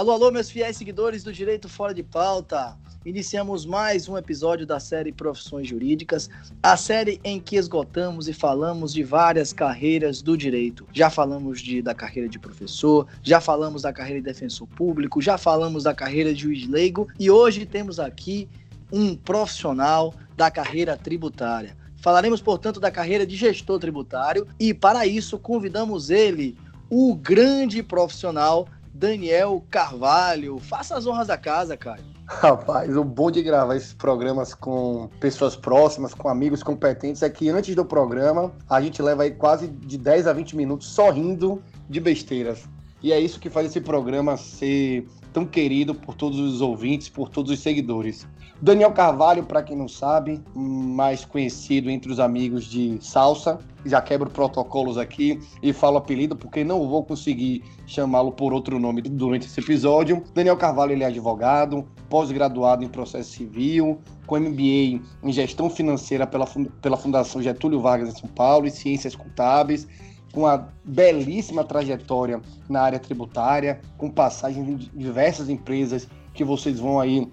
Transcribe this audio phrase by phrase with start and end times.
[0.00, 2.74] Alô, alô, meus fiéis seguidores do Direito Fora de Pauta.
[3.04, 6.30] Iniciamos mais um episódio da série Profissões Jurídicas,
[6.62, 10.86] a série em que esgotamos e falamos de várias carreiras do direito.
[10.90, 15.36] Já falamos de, da carreira de professor, já falamos da carreira de defensor público, já
[15.36, 18.48] falamos da carreira de juiz leigo e hoje temos aqui
[18.90, 21.76] um profissional da carreira tributária.
[21.98, 26.56] Falaremos, portanto, da carreira de gestor tributário e, para isso, convidamos ele,
[26.88, 28.66] o grande profissional
[29.00, 30.58] Daniel Carvalho.
[30.58, 32.04] Faça as honras da casa, Caio.
[32.26, 37.48] Rapaz, o bom de gravar esses programas com pessoas próximas, com amigos competentes, é que
[37.48, 41.62] antes do programa a gente leva aí quase de 10 a 20 minutos só rindo
[41.88, 42.68] de besteiras.
[43.02, 47.30] E é isso que faz esse programa ser tão querido por todos os ouvintes, por
[47.30, 48.28] todos os seguidores.
[48.62, 54.28] Daniel Carvalho, para quem não sabe, mais conhecido entre os amigos de Salsa, já quebro
[54.28, 59.58] protocolos aqui e falo apelido porque não vou conseguir chamá-lo por outro nome durante esse
[59.60, 60.22] episódio.
[60.34, 66.46] Daniel Carvalho ele é advogado, pós-graduado em processo civil, com MBA em gestão financeira pela,
[66.82, 69.88] pela Fundação Getúlio Vargas em São Paulo e ciências contábeis
[70.32, 77.00] com uma belíssima trajetória na área tributária, com passagens em diversas empresas que vocês vão
[77.00, 77.28] aí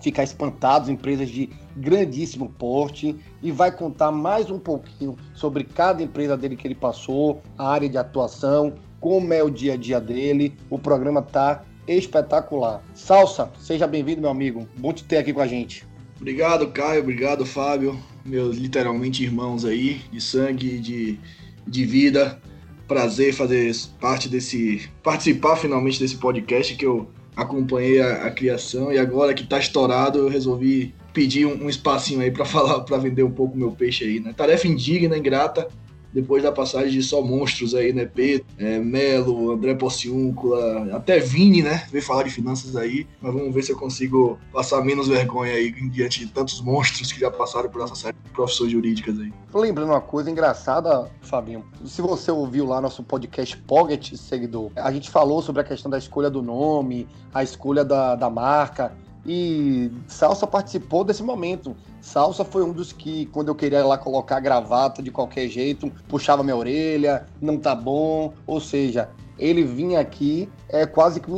[0.00, 6.36] ficar espantados, empresas de grandíssimo porte, e vai contar mais um pouquinho sobre cada empresa
[6.36, 10.54] dele que ele passou, a área de atuação, como é o dia a dia dele.
[10.68, 12.82] O programa tá espetacular.
[12.94, 14.68] Salsa, seja bem-vindo, meu amigo.
[14.78, 15.86] Bom te ter aqui com a gente.
[16.20, 17.00] Obrigado, Caio.
[17.00, 17.98] Obrigado, Fábio.
[18.24, 21.18] Meus literalmente irmãos aí, de sangue, de,
[21.66, 22.40] de vida.
[22.86, 24.88] Prazer fazer parte desse.
[25.02, 30.18] participar finalmente desse podcast que eu acompanhei a, a criação e agora que tá estourado
[30.18, 34.04] eu resolvi pedir um, um espacinho aí para falar, para vender um pouco meu peixe
[34.04, 34.32] aí, né?
[34.36, 35.68] Tarefa indigna, ingrata,
[36.12, 38.04] depois da passagem de só monstros aí, né?
[38.04, 41.86] Pedro, é, Melo, André Porciúncula, até Vini, né?
[41.90, 45.70] Veio falar de finanças aí, mas vamos ver se eu consigo passar menos vergonha aí
[45.90, 49.32] diante de tantos monstros que já passaram por essa série de profissões jurídicas aí.
[49.54, 55.10] Lembrando uma coisa engraçada, Fabinho, se você ouviu lá nosso podcast Pocket, seguidor, a gente
[55.10, 58.92] falou sobre a questão da escolha do nome, a escolha da, da marca,
[59.24, 61.76] e Salsa participou desse momento.
[62.00, 66.42] Salsa foi um dos que, quando eu queria lá colocar gravata de qualquer jeito, puxava
[66.42, 68.32] minha orelha, não tá bom.
[68.46, 71.36] Ou seja, ele vinha aqui, é quase que um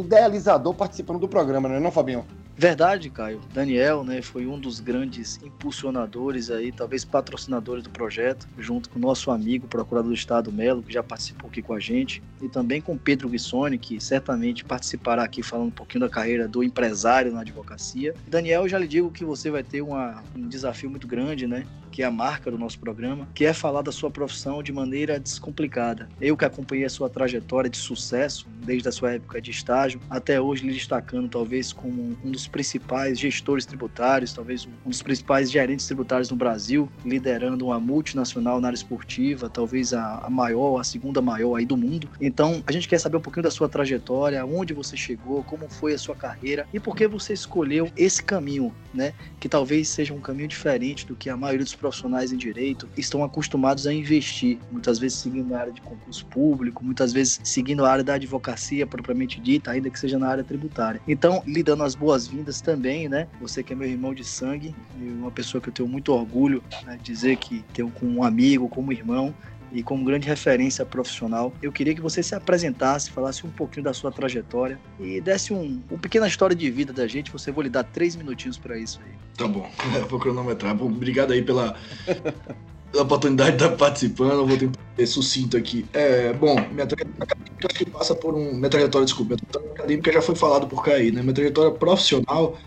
[0.00, 2.24] idealizador participando do programa, não é não, Fabinho?
[2.56, 3.40] Verdade, Caio.
[3.52, 9.02] Daniel, né, foi um dos grandes impulsionadores aí, talvez patrocinadores do projeto, junto com o
[9.02, 12.80] nosso amigo, procurador do Estado Melo, que já participou aqui com a gente, e também
[12.80, 17.40] com Pedro Guissoni, que certamente participará aqui falando um pouquinho da carreira do empresário na
[17.40, 18.14] advocacia.
[18.28, 21.66] Daniel, já lhe digo que você vai ter uma, um desafio muito grande, né?
[21.94, 25.20] que é a marca do nosso programa, que é falar da sua profissão de maneira
[25.20, 26.08] descomplicada.
[26.20, 30.40] Eu que acompanhei a sua trajetória de sucesso, desde a sua época de estágio, até
[30.40, 35.86] hoje lhe destacando talvez como um dos principais gestores tributários, talvez um dos principais gerentes
[35.86, 41.56] tributários no Brasil, liderando uma multinacional na área esportiva, talvez a, maior, a segunda maior
[41.56, 42.08] aí do mundo.
[42.20, 45.94] Então, a gente quer saber um pouquinho da sua trajetória, onde você chegou, como foi
[45.94, 49.12] a sua carreira e por que você escolheu esse caminho, né?
[49.40, 53.24] Que talvez seja um caminho diferente do que a maioria dos profissionais em direito estão
[53.24, 57.90] acostumados a investir, muitas vezes seguindo a área de concurso público, muitas vezes seguindo a
[57.90, 61.00] área da advocacia propriamente dita, ainda que seja na área tributária.
[61.06, 63.28] Então, lhe dando as boas-vindas também, né?
[63.40, 66.98] Você que é meu irmão de sangue, uma pessoa que eu tenho muito orgulho né,
[67.02, 69.34] dizer que tenho como um amigo, como irmão,
[69.74, 71.52] e como grande referência profissional.
[71.60, 75.82] Eu queria que você se apresentasse, falasse um pouquinho da sua trajetória e desse um,
[75.90, 77.30] uma pequena história de vida da gente.
[77.32, 79.12] Você vou lhe dar três minutinhos para isso aí.
[79.36, 80.80] Tá bom, eu vou cronometrar.
[80.80, 81.76] Obrigado aí pela,
[82.92, 84.46] pela oportunidade de estar participando.
[84.46, 85.84] vou tentar ser sucinto aqui.
[85.92, 88.54] É, bom, minha trajetória que passa por um.
[88.54, 91.22] Minha trajetória, desculpa, minha trajetória acadêmica já foi falado por Caí, né?
[91.22, 92.58] Minha trajetória profissional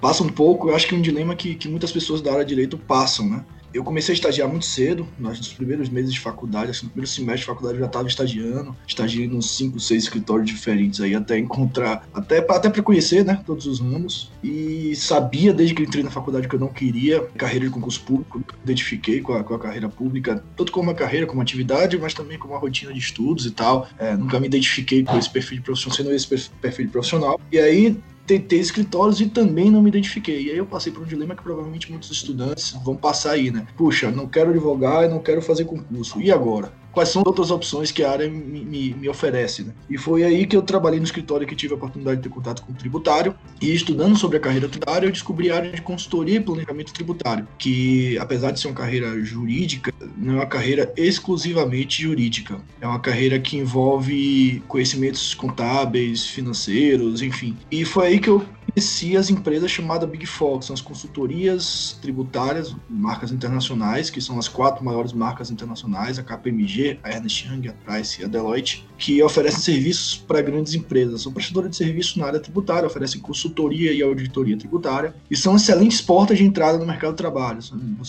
[0.00, 2.44] passa um pouco, eu acho que é um dilema que, que muitas pessoas da área
[2.44, 3.44] de direito passam, né?
[3.72, 7.40] Eu comecei a estagiar muito cedo, nos primeiros meses de faculdade, assim, no primeiro semestre
[7.40, 12.08] de faculdade eu já estava estagiando, estagiei nos cinco, seis escritórios diferentes aí, até encontrar,
[12.12, 16.48] até, até para conhecer, né, todos os ramos, e sabia desde que entrei na faculdade
[16.48, 20.42] que eu não queria carreira de concurso público, identifiquei com a, com a carreira pública,
[20.56, 23.88] tanto como uma carreira, como atividade, mas também como uma rotina de estudos e tal,
[23.98, 27.58] é, nunca me identifiquei com esse perfil de profissional, sendo esse perfil de profissional, e
[27.58, 27.96] aí
[28.30, 30.44] tentei escritórios e também não me identifiquei.
[30.44, 33.66] E aí eu passei por um dilema que provavelmente muitos estudantes vão passar aí, né?
[33.76, 36.20] Puxa, não quero advogar e não quero fazer concurso.
[36.20, 36.72] E agora?
[36.92, 39.64] Quais são outras opções que a área me, me, me oferece.
[39.64, 39.72] Né?
[39.88, 42.62] E foi aí que eu trabalhei no escritório que tive a oportunidade de ter contato
[42.62, 46.36] com o tributário e estudando sobre a carreira tributária, eu descobri a área de consultoria
[46.36, 52.02] e planejamento tributário, que apesar de ser uma carreira jurídica, não é uma carreira exclusivamente
[52.02, 52.60] jurídica.
[52.80, 57.56] É uma carreira que envolve conhecimentos contábeis, financeiros, enfim.
[57.70, 61.98] E foi aí que eu conheci as empresas chamadas Big Four, que são as consultorias
[62.00, 67.68] tributárias, marcas internacionais, que são as quatro maiores marcas internacionais, a KPMG, a Ernst Young,
[67.68, 71.22] a Price e a Deloitte, que oferecem serviços para grandes empresas.
[71.22, 76.00] São prestadoras de serviço na área tributária, oferecem consultoria e auditoria tributária, e são excelentes
[76.00, 77.60] portas de entrada no mercado de trabalho.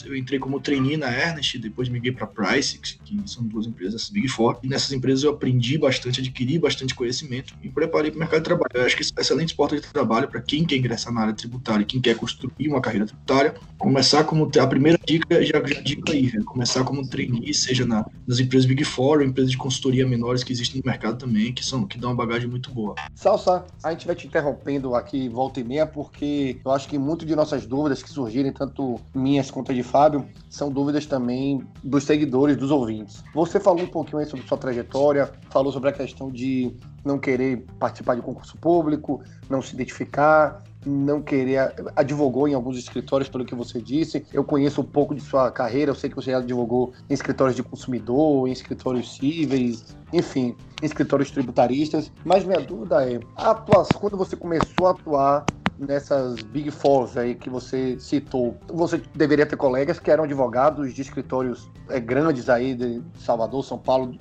[0.06, 2.92] Eu entrei como trainee na Ernst, depois migrei para a Price, que
[3.26, 7.70] são duas empresas Big Four, e nessas empresas eu aprendi bastante, adquiri bastante conhecimento e
[7.70, 8.70] preparei para o mercado de trabalho.
[8.74, 11.86] Eu acho que são excelentes portas de trabalho para quem quer ingressar na área tributária,
[11.86, 16.30] quem quer construir uma carreira tributária, começar como a primeira dica, já, já digo aí,
[16.36, 20.44] é começar como trainee, seja na, nas empresas Big Four ou empresas de consultoria menores
[20.44, 22.96] que existem no mercado também, que são que dão uma bagagem muito boa.
[23.16, 27.26] Salsa, a gente vai te interrompendo aqui volta e meia, porque eu acho que muito
[27.26, 32.58] de nossas dúvidas que surgirem, tanto minhas quanto de Fábio, são dúvidas também dos seguidores,
[32.58, 33.24] dos ouvintes.
[33.34, 37.66] Você falou um pouquinho aí sobre sua trajetória, falou sobre a questão de não querer
[37.80, 41.74] participar de concurso público, não se identificar, não querer.
[41.96, 44.26] Advogou em alguns escritórios, pelo que você disse.
[44.34, 47.56] Eu conheço um pouco de sua carreira, eu sei que você já advogou em escritórios
[47.56, 52.12] de consumidor, em escritórios cíveis, enfim, em escritórios tributaristas.
[52.24, 55.46] Mas minha dúvida é: a atuação, quando você começou a atuar
[55.80, 61.02] nessas Big Fours aí que você citou, você deveria ter colegas que eram advogados de
[61.02, 64.16] escritórios é, grandes aí de Salvador, São Paulo,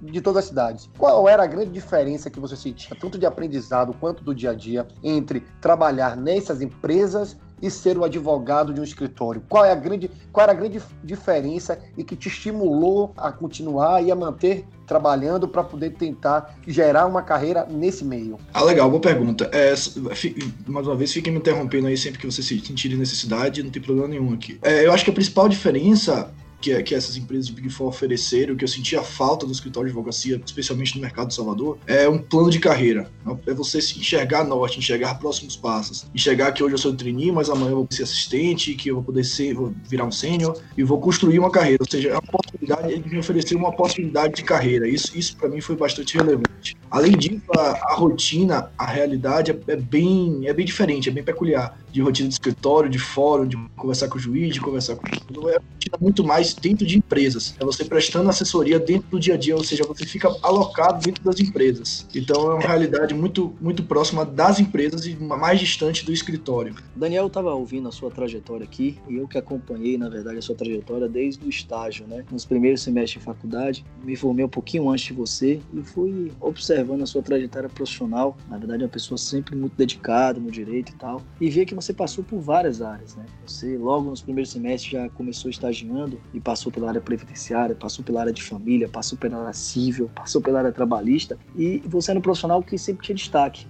[0.00, 0.90] de todas as cidades.
[0.98, 4.54] Qual era a grande diferença que você sentia, tanto de aprendizado quanto do dia a
[4.54, 9.42] dia, entre trabalhar nessas empresas e ser o advogado de um escritório?
[9.48, 14.02] Qual, é a grande, qual era a grande diferença e que te estimulou a continuar
[14.02, 18.38] e a manter trabalhando para poder tentar gerar uma carreira nesse meio?
[18.52, 19.48] Ah, legal, boa pergunta.
[19.52, 19.72] É,
[20.66, 24.08] mais uma vez, fiquem me interrompendo aí sempre que você sentir necessidade, não tem problema
[24.08, 24.58] nenhum aqui.
[24.60, 26.30] É, eu acho que a principal diferença
[26.62, 29.92] que, que essas empresas de Big Four ofereceram, que eu sentia falta do escritório de
[29.92, 33.10] advocacia, especialmente no mercado de Salvador, é um plano de carreira.
[33.46, 36.06] É você se enxergar norte, enxergar próximos passos.
[36.14, 39.04] Enxergar que hoje eu sou trainee, mas amanhã eu vou ser assistente, que eu vou
[39.04, 41.78] poder ser, vou virar um sênior e vou construir uma carreira.
[41.80, 44.88] Ou seja, é uma oportunidade, ele me ofereceu uma oportunidade de carreira.
[44.88, 46.76] Isso, isso para mim foi bastante relevante.
[46.90, 51.24] Além disso, a, a rotina, a realidade é, é, bem, é bem diferente, é bem
[51.24, 51.76] peculiar.
[51.92, 55.32] De rotina de escritório, de fórum, de conversar com o juiz, de conversar com o
[55.94, 57.54] é muito mais dentro de empresas.
[57.58, 61.24] É você prestando assessoria dentro do dia a dia, ou seja, você fica alocado dentro
[61.24, 62.06] das empresas.
[62.14, 66.74] Então é uma realidade muito, muito próxima das empresas e mais distante do escritório.
[66.94, 70.54] Daniel estava ouvindo a sua trajetória aqui e eu que acompanhei, na verdade, a sua
[70.54, 72.24] trajetória desde o estágio, né?
[72.30, 77.02] Nos primeiros semestres de faculdade, me formei um pouquinho antes de você e fui observando
[77.02, 78.36] a sua trajetória profissional.
[78.48, 81.22] Na verdade, é uma pessoa sempre muito dedicada no direito e tal.
[81.40, 83.24] E vi que você passou por várias áreas, né?
[83.46, 88.20] Você logo nos primeiros semestres já começou estagiando e passou pela área previdenciária, passou pela
[88.20, 92.22] área de família, passou pela área civil, passou pela área trabalhista e você era um
[92.22, 93.66] profissional que sempre tinha destaque.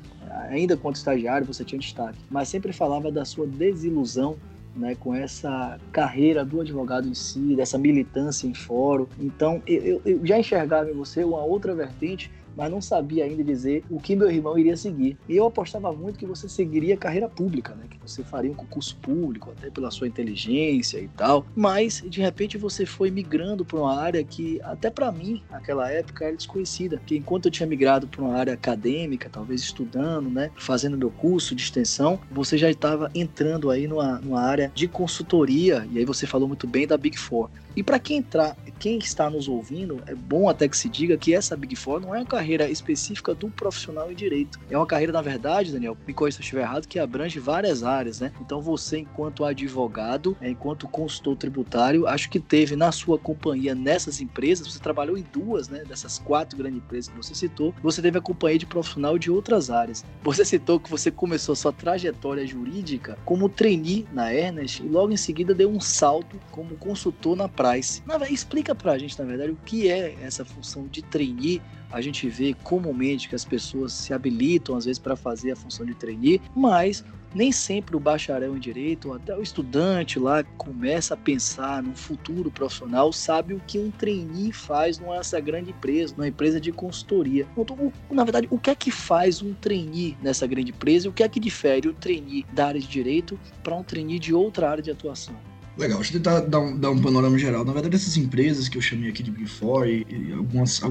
[0.48, 4.36] Ainda quanto estagiário, você tinha destaque, mas sempre falava da sua desilusão
[4.74, 9.06] né, com essa carreira do advogado em si, dessa militância em fórum.
[9.20, 13.84] Então, eu, eu já enxergava em você uma outra vertente mas não sabia ainda dizer
[13.90, 15.16] o que meu irmão iria seguir.
[15.28, 17.84] E eu apostava muito que você seguiria carreira pública, né?
[17.88, 21.46] Que você faria um concurso público, até pela sua inteligência e tal.
[21.54, 26.24] Mas de repente você foi migrando para uma área que até para mim, naquela época,
[26.24, 27.00] era desconhecida.
[27.06, 31.54] Que enquanto eu tinha migrado para uma área acadêmica, talvez estudando, né, fazendo meu curso
[31.54, 35.86] de extensão, você já estava entrando aí numa, numa área de consultoria.
[35.92, 37.50] E aí você falou muito bem da Big Four.
[37.74, 41.32] E para quem entrar, quem está nos ouvindo, é bom até que se diga que
[41.34, 44.58] essa Big Four não é uma carreira específica do profissional em direito.
[44.68, 47.82] É uma carreira, na verdade, Daniel, me corrija se eu estiver errado, que abrange várias
[47.82, 48.32] áreas, né?
[48.40, 54.20] Então você, enquanto advogado, é, enquanto consultor tributário, acho que teve na sua companhia nessas
[54.20, 55.84] empresas, você trabalhou em duas, né?
[55.84, 59.70] Dessas quatro grandes empresas que você citou, você teve a companhia de profissional de outras
[59.70, 60.04] áreas.
[60.22, 65.16] Você citou que você começou sua trajetória jurídica como trainee na Ernest e logo em
[65.16, 68.02] seguida deu um salto como consultor na Price.
[68.04, 71.62] Na, explica pra gente, na verdade, o que é essa função de trainee.
[71.92, 75.86] A gente vê comumente que as pessoas se habilitam, às vezes, para fazer a função
[75.86, 77.04] de trainee, mas
[77.34, 82.50] nem sempre o bacharel em direito, até o estudante lá começa a pensar no futuro
[82.50, 87.46] profissional, sabe o que um trainee faz nessa grande empresa, numa empresa de consultoria.
[87.56, 91.12] Então, na verdade, o que é que faz um trainee nessa grande empresa e o
[91.12, 94.68] que é que difere o trainee da área de direito para um trainee de outra
[94.70, 95.51] área de atuação?
[95.76, 97.64] Legal, deixa eu tentar dar um, dar um panorama geral.
[97.64, 100.82] Na verdade, essas empresas que eu chamei aqui de Big Four e, e algumas,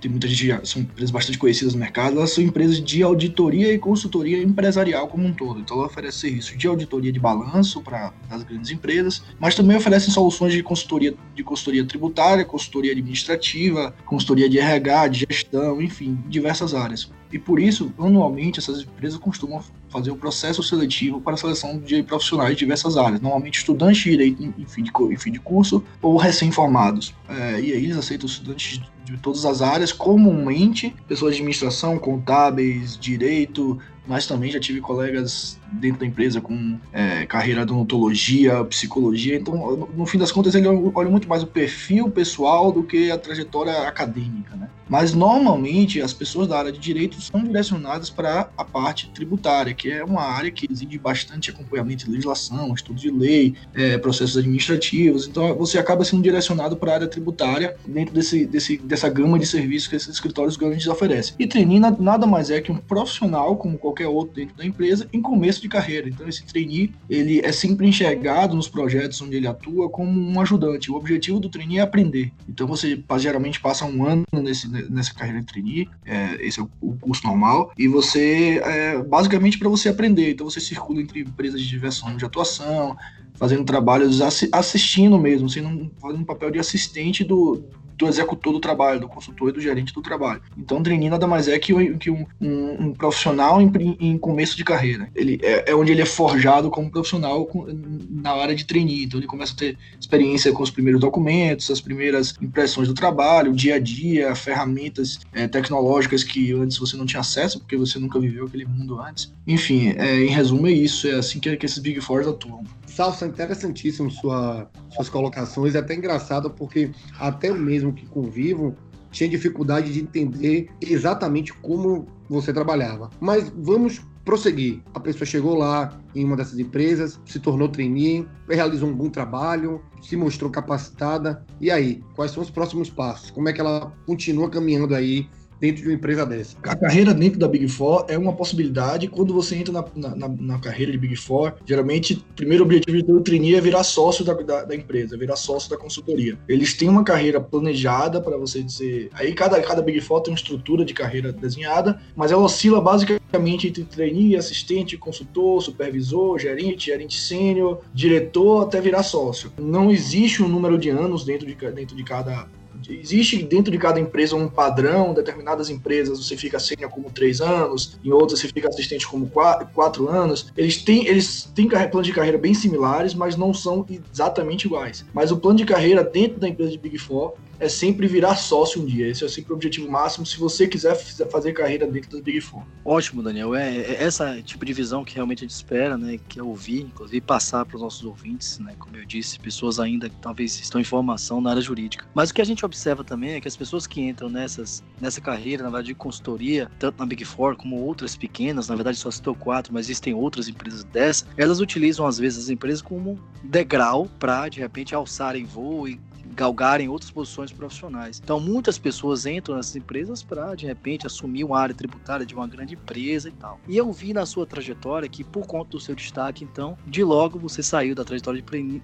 [0.00, 3.78] tem muita gente, são empresas bastante conhecidas no mercado, elas são empresas de auditoria e
[3.78, 5.58] consultoria empresarial como um todo.
[5.58, 10.12] Então, ela oferece serviço de auditoria de balanço para as grandes empresas, mas também oferecem
[10.12, 16.74] soluções de consultoria, de consultoria tributária, consultoria administrativa, consultoria de RH, de gestão, enfim, diversas
[16.74, 17.10] áreas.
[17.32, 22.02] E por isso, anualmente, essas empresas costumam fazer um processo seletivo para a seleção de
[22.02, 25.82] profissionais de diversas áreas, normalmente estudantes de direito em fim de, em fim de curso
[26.00, 27.14] ou recém-formados.
[27.28, 32.98] É, e aí eles aceitam estudantes de todas as áreas, comumente pessoas de administração, contábeis,
[32.98, 39.36] direito, mas também já tive colegas dentro da empresa com é, carreira de odontologia, psicologia.
[39.36, 43.18] Então, no fim das contas, ele olha muito mais o perfil pessoal do que a
[43.18, 44.68] trajetória acadêmica, né?
[44.88, 49.90] Mas normalmente as pessoas da área de direito são direcionadas para a parte tributária, que
[49.90, 55.28] é uma área que exige bastante acompanhamento de legislação, estudo de lei, é, processos administrativos.
[55.28, 59.46] Então você acaba sendo direcionado para a área tributária dentro desse, desse, dessa gama de
[59.46, 61.34] serviços que esses escritórios grandes oferecem.
[61.38, 65.20] E trainee nada mais é que um profissional, como qualquer outro dentro da empresa, em
[65.20, 66.08] começo de carreira.
[66.08, 70.90] Então esse trainee ele é sempre enxergado nos projetos onde ele atua como um ajudante.
[70.90, 72.32] O objetivo do trainee é aprender.
[72.48, 76.96] Então você geralmente passa um ano nesse nessa carreira de trainee, é, esse é o,
[77.00, 81.68] curso normal, e você, é, basicamente para você aprender, então você circula entre empresas de
[81.68, 82.96] diversão de atuação,
[83.34, 84.20] fazendo trabalhos
[84.52, 87.64] assistindo mesmo, sendo fazendo um papel de assistente do,
[87.98, 90.40] do executor do trabalho, do consultor e do gerente do trabalho.
[90.56, 91.98] Então, trainee nada mais é que, um,
[92.40, 95.10] um, um, profissional em, em, começo de carreira.
[95.14, 97.66] Ele é, é, onde ele é forjado como profissional com,
[98.08, 99.04] na área de trainee.
[99.04, 103.52] Então, ele começa a ter experiência com os primeiros documentos, as primeiras impressões do trabalho,
[103.52, 108.20] dia a dia, ferramentas é, tecnológicas que antes você não tinha acesso, porque você nunca
[108.20, 109.32] viveu aquele mundo antes.
[109.44, 111.08] Enfim, é, em resumo, é isso.
[111.08, 112.62] É assim que, que esses Big Fours atuam.
[112.98, 115.76] Salsa, interessantíssimo sua, suas colocações.
[115.76, 116.90] É até engraçado porque
[117.20, 118.74] até mesmo que convivo
[119.12, 123.08] tinha dificuldade de entender exatamente como você trabalhava.
[123.20, 124.82] Mas vamos prosseguir.
[124.92, 129.80] A pessoa chegou lá em uma dessas empresas, se tornou trainee, realizou um bom trabalho,
[130.02, 131.46] se mostrou capacitada.
[131.60, 133.30] E aí, quais são os próximos passos?
[133.30, 135.28] Como é que ela continua caminhando aí
[135.60, 136.56] dentro de uma empresa dessa?
[136.62, 139.08] A carreira dentro da Big Four é uma possibilidade.
[139.08, 143.20] Quando você entra na, na, na carreira de Big Four, geralmente o primeiro objetivo do
[143.20, 146.38] trainee é virar sócio da, da, da, empresa, virar sócio da consultoria.
[146.48, 149.10] Eles têm uma carreira planejada para você dizer.
[149.12, 153.68] Aí cada, cada Big Four tem uma estrutura de carreira desenhada, mas ela oscila basicamente
[153.68, 159.52] entre trainee, assistente, consultor, supervisor, gerente, gerente sênior, diretor, até virar sócio.
[159.58, 162.48] Não existe um número de anos dentro de, dentro de cada
[162.88, 167.98] existe dentro de cada empresa um padrão, determinadas empresas você fica sênior como três anos,
[168.04, 170.52] em outras você fica assistente como quatro, quatro anos.
[170.56, 175.04] Eles têm, eles têm planos de carreira bem similares, mas não são exatamente iguais.
[175.12, 178.82] Mas o plano de carreira dentro da empresa de Big Four é sempre virar sócio
[178.82, 179.08] um dia.
[179.08, 180.94] Esse é sempre o objetivo máximo se você quiser
[181.30, 182.62] fazer carreira dentro da Big Four.
[182.84, 183.54] Ótimo, Daniel.
[183.54, 186.18] É, é essa tipo de visão que realmente a gente espera, né?
[186.28, 188.74] Que é ouvir, inclusive passar para os nossos ouvintes, né?
[188.78, 192.06] Como eu disse, pessoas ainda que talvez estão em formação na área jurídica.
[192.14, 195.20] Mas o que a gente observa também é que as pessoas que entram nessas, nessa
[195.20, 199.10] carreira, na verdade, de consultoria, tanto na Big Four como outras pequenas, na verdade só
[199.10, 204.08] citou quatro, mas existem outras empresas dessa, elas utilizam às vezes as empresas como degrau
[204.18, 206.00] para de repente alçarem voo e
[206.38, 208.20] galgarem outras posições profissionais.
[208.22, 212.46] Então, muitas pessoas entram nessas empresas para, de repente, assumir uma área tributária de uma
[212.46, 213.58] grande empresa e tal.
[213.66, 217.40] E eu vi na sua trajetória que, por conta do seu destaque, então, de logo
[217.40, 218.42] você saiu da trajetória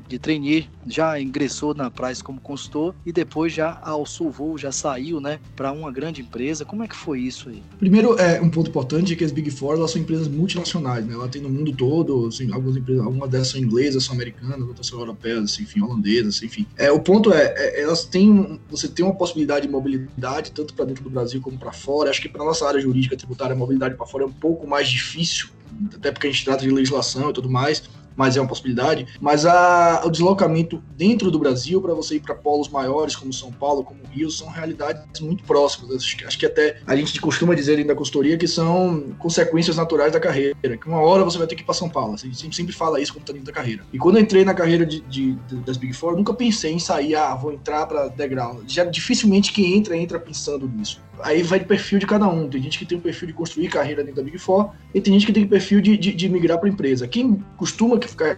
[0.08, 4.25] de trainee, já ingressou na Price como consultor e depois já alçou
[4.56, 6.64] já saiu, né, para uma grande empresa.
[6.64, 7.62] Como é que foi isso aí?
[7.78, 11.14] Primeiro, é um ponto importante é que as Big Four elas são empresas multinacionais, né?
[11.14, 14.87] Ela tem no mundo todo, assim, algumas empresas, algumas delas são inglesas, são americanas, outras
[14.87, 16.66] são europeias, assim, enfim, holandesas, assim, enfim.
[16.76, 20.85] É, o ponto é, é, elas têm, você tem uma possibilidade de mobilidade tanto para
[20.85, 22.11] dentro do Brasil como para fora.
[22.11, 24.89] Acho que para nossa área jurídica tributária, a mobilidade para fora é um pouco mais
[24.89, 25.49] difícil,
[25.95, 27.83] até porque a gente trata de legislação e tudo mais
[28.16, 29.06] mas é uma possibilidade.
[29.21, 33.52] Mas a, o deslocamento dentro do Brasil, para você ir para polos maiores, como São
[33.52, 35.94] Paulo, como Rio, são realidades muito próximas.
[35.94, 40.21] Acho, que até a gente costuma dizer dentro da consultoria que são consequências naturais da
[40.21, 40.54] carreira.
[40.62, 42.14] Que uma hora você vai ter que ir para São Paulo.
[42.14, 43.85] A gente sempre, sempre fala isso quando está dentro da carreira.
[43.92, 46.78] E quando eu entrei na carreira de, de, de, das Big Four, nunca pensei em
[46.78, 48.61] sair, ah, vou entrar para degrau.
[48.66, 51.00] Já dificilmente quem entra, entra pensando nisso.
[51.23, 52.49] Aí vai de perfil de cada um.
[52.49, 55.12] Tem gente que tem um perfil de construir carreira dentro da Big Four e tem
[55.12, 57.06] gente que tem perfil de, de, de migrar para empresa.
[57.09, 58.37] Quem costuma ficar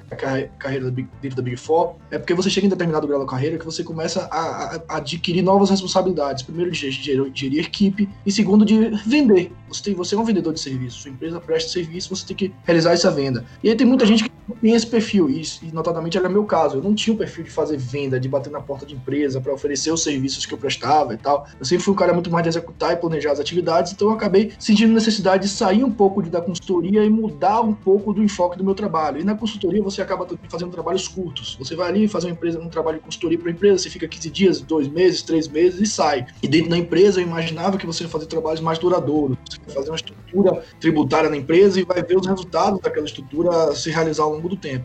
[0.59, 3.65] carreira dentro da Big Four é porque você chega em determinado grau da carreira que
[3.65, 6.43] você começa a, a, a adquirir novas responsabilidades.
[6.43, 9.53] Primeiro, de gerir, gerir equipe e segundo, de vender.
[9.69, 12.53] Você, tem, você é um vendedor de serviço, sua empresa presta serviço, você tem que
[12.65, 13.45] realizar essa venda.
[13.63, 14.31] E aí tem muita gente que
[14.61, 16.77] tem esse perfil, e, e notadamente era meu caso.
[16.77, 19.53] Eu não tinha o perfil de fazer venda, de bater na porta de empresa para
[19.53, 21.47] oferecer os serviços que eu prestava e tal.
[21.59, 24.15] Eu sempre fui um cara muito mais de executar e planejar as atividades, então eu
[24.15, 28.59] acabei sentindo necessidade de sair um pouco da consultoria e mudar um pouco do enfoque
[28.59, 29.21] do meu trabalho.
[29.21, 31.57] E na consultoria você acaba fazendo trabalhos curtos.
[31.59, 34.09] Você vai ali fazer uma empresa, um trabalho de consultoria para a empresa, você fica
[34.09, 36.27] 15 dias, dois meses, três meses e sai.
[36.43, 39.37] E dentro da empresa eu imaginava que você ia fazer trabalhos mais duradouros.
[39.49, 43.75] Você vai fazer uma estrutura tributária na empresa e vai ver os resultados daquela estrutura
[43.75, 44.85] se realizar ao longo do tempo.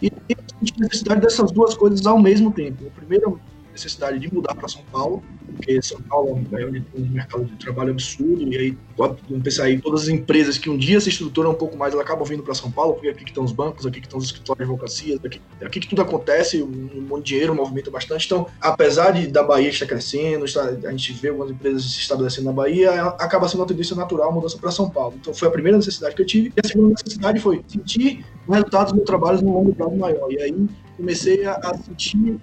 [0.00, 0.36] E tem
[0.78, 2.86] necessidade dessas duas coisas ao mesmo tempo.
[2.86, 3.32] A primeira
[3.72, 5.22] necessidade de mudar para São Paulo,
[5.52, 10.02] porque São Paulo é um mercado de trabalho absurdo, e aí, vamos pensar aí, todas
[10.02, 12.70] as empresas que um dia se estruturam um pouco mais, elas acabam vindo para São
[12.70, 15.40] Paulo, porque aqui que estão os bancos, aqui que estão os escritórios de advocacia, aqui,
[15.62, 18.26] aqui que tudo acontece, um monte de dinheiro movimenta bastante.
[18.26, 22.46] Então, apesar de da Bahia estar crescendo, está, a gente vê algumas empresas se estabelecendo
[22.46, 25.14] na Bahia, acaba sendo uma tendência natural a mudança para São Paulo.
[25.20, 28.52] Então, foi a primeira necessidade que eu tive, e a segunda necessidade foi sentir o
[28.52, 30.30] resultado dos meus trabalhos no longo prazo maior.
[30.30, 30.66] E aí,
[30.96, 32.38] comecei a, a sentir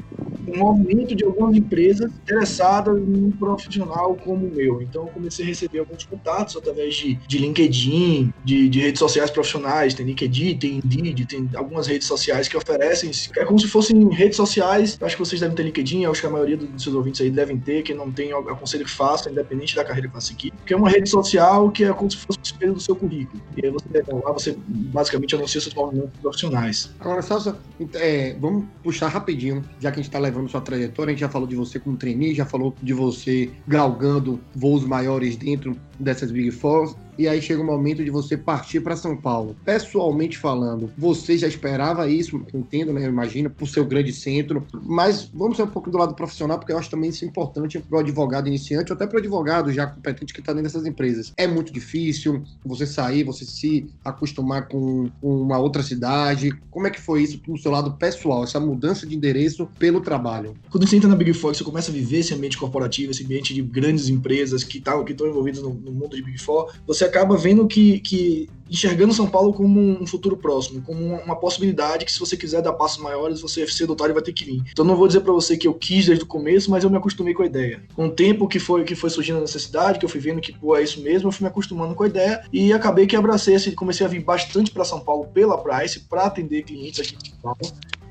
[0.48, 4.82] um aumento de algumas empresas interessadas num profissional como o meu.
[4.82, 9.30] Então, eu comecei a receber alguns contatos através de, de LinkedIn, de, de redes sociais
[9.30, 9.94] profissionais.
[9.94, 13.12] Tem LinkedIn, tem Indeed, tem algumas redes sociais que oferecem.
[13.38, 14.98] É como se fossem redes sociais.
[15.02, 17.58] Acho que vocês devem ter LinkedIn, acho que a maioria dos seus ouvintes aí devem
[17.58, 17.84] ter.
[17.84, 20.52] Quem não tem, aconselho que faça, independente da carreira que vai seguir.
[20.52, 23.42] Porque é uma rede social que é como se fosse o espelho do seu currículo.
[23.58, 26.92] E aí você, lá você basicamente anuncia seus movimentos profissionais.
[27.00, 27.56] Agora, Celso,
[27.96, 31.30] é, vamos puxar rapidinho, já que a gente está levando sua trajetória, a gente já
[31.30, 36.52] falou de você como trainee, já falou de você galgando voos maiores dentro dessas Big
[36.52, 36.96] Four.
[37.18, 39.54] E aí chega o momento de você partir para São Paulo.
[39.66, 42.42] Pessoalmente falando, você já esperava isso?
[42.54, 43.06] Entendo, né?
[43.06, 44.66] Eu imagino, por seu grande centro.
[44.86, 47.98] Mas vamos ser um pouco do lado profissional, porque eu acho também isso importante para
[47.98, 51.34] o advogado iniciante, ou até para o advogado já competente que está dentro dessas empresas.
[51.36, 56.52] É muito difícil você sair, você se acostumar com, uma outra cidade.
[56.72, 60.56] Como é que foi isso do seu lado pessoal, essa mudança de endereço pelo trabalho?
[60.70, 63.54] Quando você entra na Big Four, você começa a viver esse ambiente corporativo, esse ambiente
[63.54, 67.36] de grandes empresas que estão que envolvidas no, no mundo de Big Four, você acaba
[67.36, 72.20] vendo que, que enxergando São Paulo como um futuro próximo, como uma possibilidade que se
[72.20, 74.64] você quiser dar passos maiores, você cedo ou vai ter que vir.
[74.72, 76.98] Então não vou dizer para você que eu quis desde o começo, mas eu me
[76.98, 77.82] acostumei com a ideia.
[77.96, 80.54] Com o tempo que foi que foi surgindo a necessidade, que eu fui vendo que
[80.54, 83.56] pô, é isso mesmo, eu fui me acostumando com a ideia e acabei que abracei,
[83.56, 87.30] assim, comecei a vir bastante para São Paulo pela Price para atender clientes aqui em
[87.30, 87.60] São Paulo.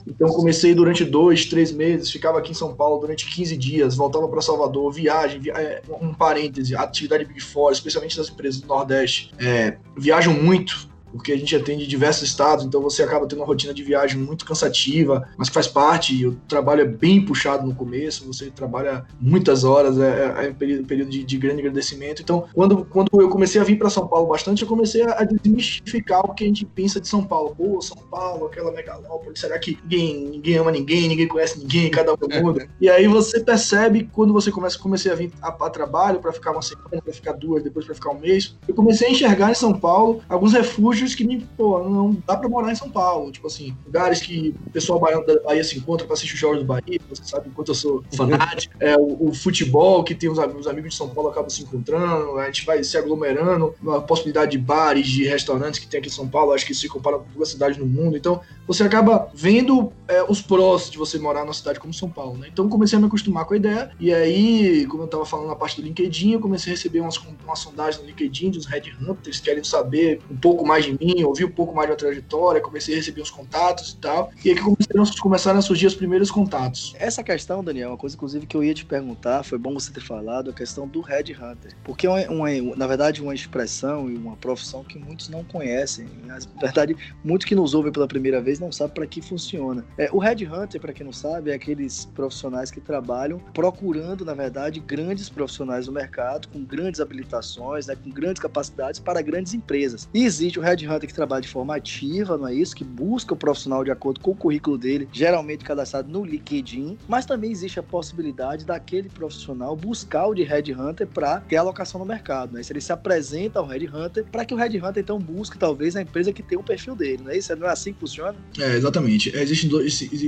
[0.07, 4.29] Então comecei durante dois, três meses, ficava aqui em São Paulo durante 15 dias, voltava
[4.29, 5.53] para Salvador, viagem, via...
[5.55, 11.33] É, um parêntese, atividade Big Four, especialmente das empresas do Nordeste, é, viajam muito, porque
[11.33, 15.29] a gente atende diversos estados, então você acaba tendo uma rotina de viagem muito cansativa,
[15.37, 19.99] mas que faz parte, o trabalho é bem puxado no começo, você trabalha muitas horas,
[19.99, 22.23] é, é um período, período de, de, grande agradecimento.
[22.23, 26.21] Então, quando, quando eu comecei a vir para São Paulo bastante, eu comecei a desmistificar
[26.25, 27.55] o que a gente pensa de São Paulo.
[27.57, 32.13] Pô, São Paulo, aquela megalópole, será que ninguém, ninguém ama ninguém, ninguém conhece ninguém, cada
[32.13, 32.69] um é mundo?
[32.81, 36.53] e aí você percebe, quando você começa, comecei a vir a, a trabalho para ficar
[36.53, 39.55] uma semana, para ficar duas, depois para ficar um mês, eu comecei a enxergar em
[39.55, 43.31] São Paulo alguns refúgios que, pô, não dá pra morar em São Paulo.
[43.31, 46.59] Tipo assim, lugares que o pessoal baiano da Bahia se encontra pra assistir os jogos
[46.59, 48.75] do Bahia, você sabe quanto eu sou fanático.
[48.81, 52.39] É, o, o, futebol, que tem os, os, amigos de São Paulo acabam se encontrando,
[52.39, 56.13] a gente vai se aglomerando, a possibilidade de bares, de restaurantes que tem aqui em
[56.13, 58.17] São Paulo, acho que se compara com duas cidades no mundo.
[58.17, 62.39] Então, você acaba vendo é, os prós de você morar numa cidade como São Paulo,
[62.39, 62.49] né?
[62.53, 65.57] Então, comecei a me acostumar com a ideia, e aí, como eu tava falando na
[65.57, 69.67] parte do LinkedIn, eu comecei a receber umas, umas sondagens no LinkedIn dos headhunters querendo
[69.67, 73.23] saber um pouco mais de mim, ouvir um pouco mais da trajetória, comecei a receber
[73.23, 74.31] uns contatos e tal.
[74.45, 76.95] E aí que começaram, começaram a surgir os primeiros contatos.
[76.99, 80.01] Essa questão, Daniel, uma coisa inclusive que eu ia te perguntar, foi bom você ter
[80.01, 81.75] falado, a questão do Red Hunter.
[81.85, 86.07] Porque é uma, na verdade, uma expressão e uma profissão que muitos não conhecem.
[86.25, 89.85] Na verdade, muitos que nos ouvem pela primeira vez não sabem para que funciona.
[89.97, 94.35] É, o Red Hunter, para quem não sabe, é aqueles profissionais que trabalham procurando, na
[94.35, 100.09] verdade, grandes profissionais no mercado, com grandes habilitações, né, com grandes capacidades para grandes empresas.
[100.13, 102.75] E existe o Red headhunter que trabalha de forma ativa, não é isso?
[102.75, 107.27] Que busca o profissional de acordo com o currículo dele, geralmente cadastrado no LinkedIn, mas
[107.27, 112.53] também existe a possibilidade daquele profissional buscar o de headhunter para ter alocação no mercado,
[112.55, 112.63] né?
[112.63, 116.33] Se ele se apresenta ao headhunter para que o headhunter então busque talvez a empresa
[116.33, 117.55] que tem o perfil dele, não é isso?
[117.57, 118.37] Não é assim que funciona?
[118.59, 119.35] É, exatamente.
[119.37, 119.69] É, existe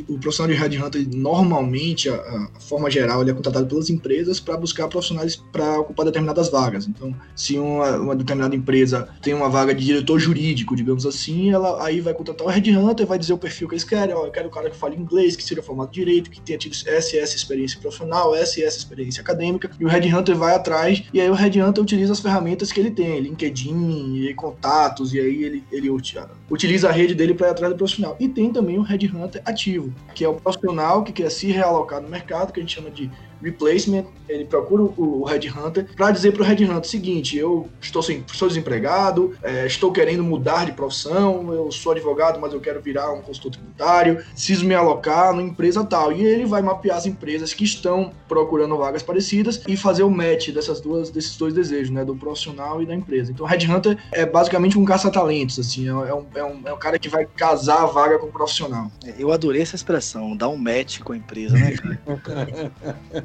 [0.09, 4.57] o profissional de headhunter normalmente a, a forma geral ele é contratado pelas empresas para
[4.57, 6.87] buscar profissionais para ocupar determinadas vagas.
[6.87, 11.85] Então, se uma, uma determinada empresa tem uma vaga de diretor jurídico, digamos assim, ela
[11.85, 14.49] aí vai contratar o headhunter, vai dizer o perfil que eles querem, ó, eu quero
[14.49, 17.79] o cara que fale inglês, que seja formado direito, que tenha tido essa essa experiência
[17.81, 22.13] profissional, essa essa experiência acadêmica, e o headhunter vai atrás, e aí o headhunter utiliza
[22.13, 27.15] as ferramentas que ele tem, LinkedIn, e contatos, e aí ele, ele utiliza a rede
[27.15, 28.17] dele para ir atrás do profissional.
[28.19, 32.09] E tem também o headhunter ativo, que é o profissional que quer se realocar no
[32.09, 33.11] mercado, que a gente chama de
[33.43, 38.03] replacement, ele procura o, o headhunter para dizer para o headhunter o seguinte: eu estou
[38.03, 42.81] sem, sou desempregado, é, estou querendo mudar de profissão, eu sou advogado, mas eu quero
[42.81, 46.13] virar um consultor tributário, preciso me alocar numa empresa tal.
[46.13, 50.51] E ele vai mapear as empresas que estão procurando vagas parecidas e fazer o match
[50.51, 53.33] dessas duas, desses dois desejos, né, do profissional e da empresa.
[53.33, 56.79] Então, o headhunter é basicamente um caça-talentos, assim, é, é, um, é, um, é um
[56.79, 58.91] cara que vai casar a vaga com o profissional.
[59.19, 61.75] Eu adorei essa expressão, dar um match com a empresa, né,
[62.23, 62.73] cara?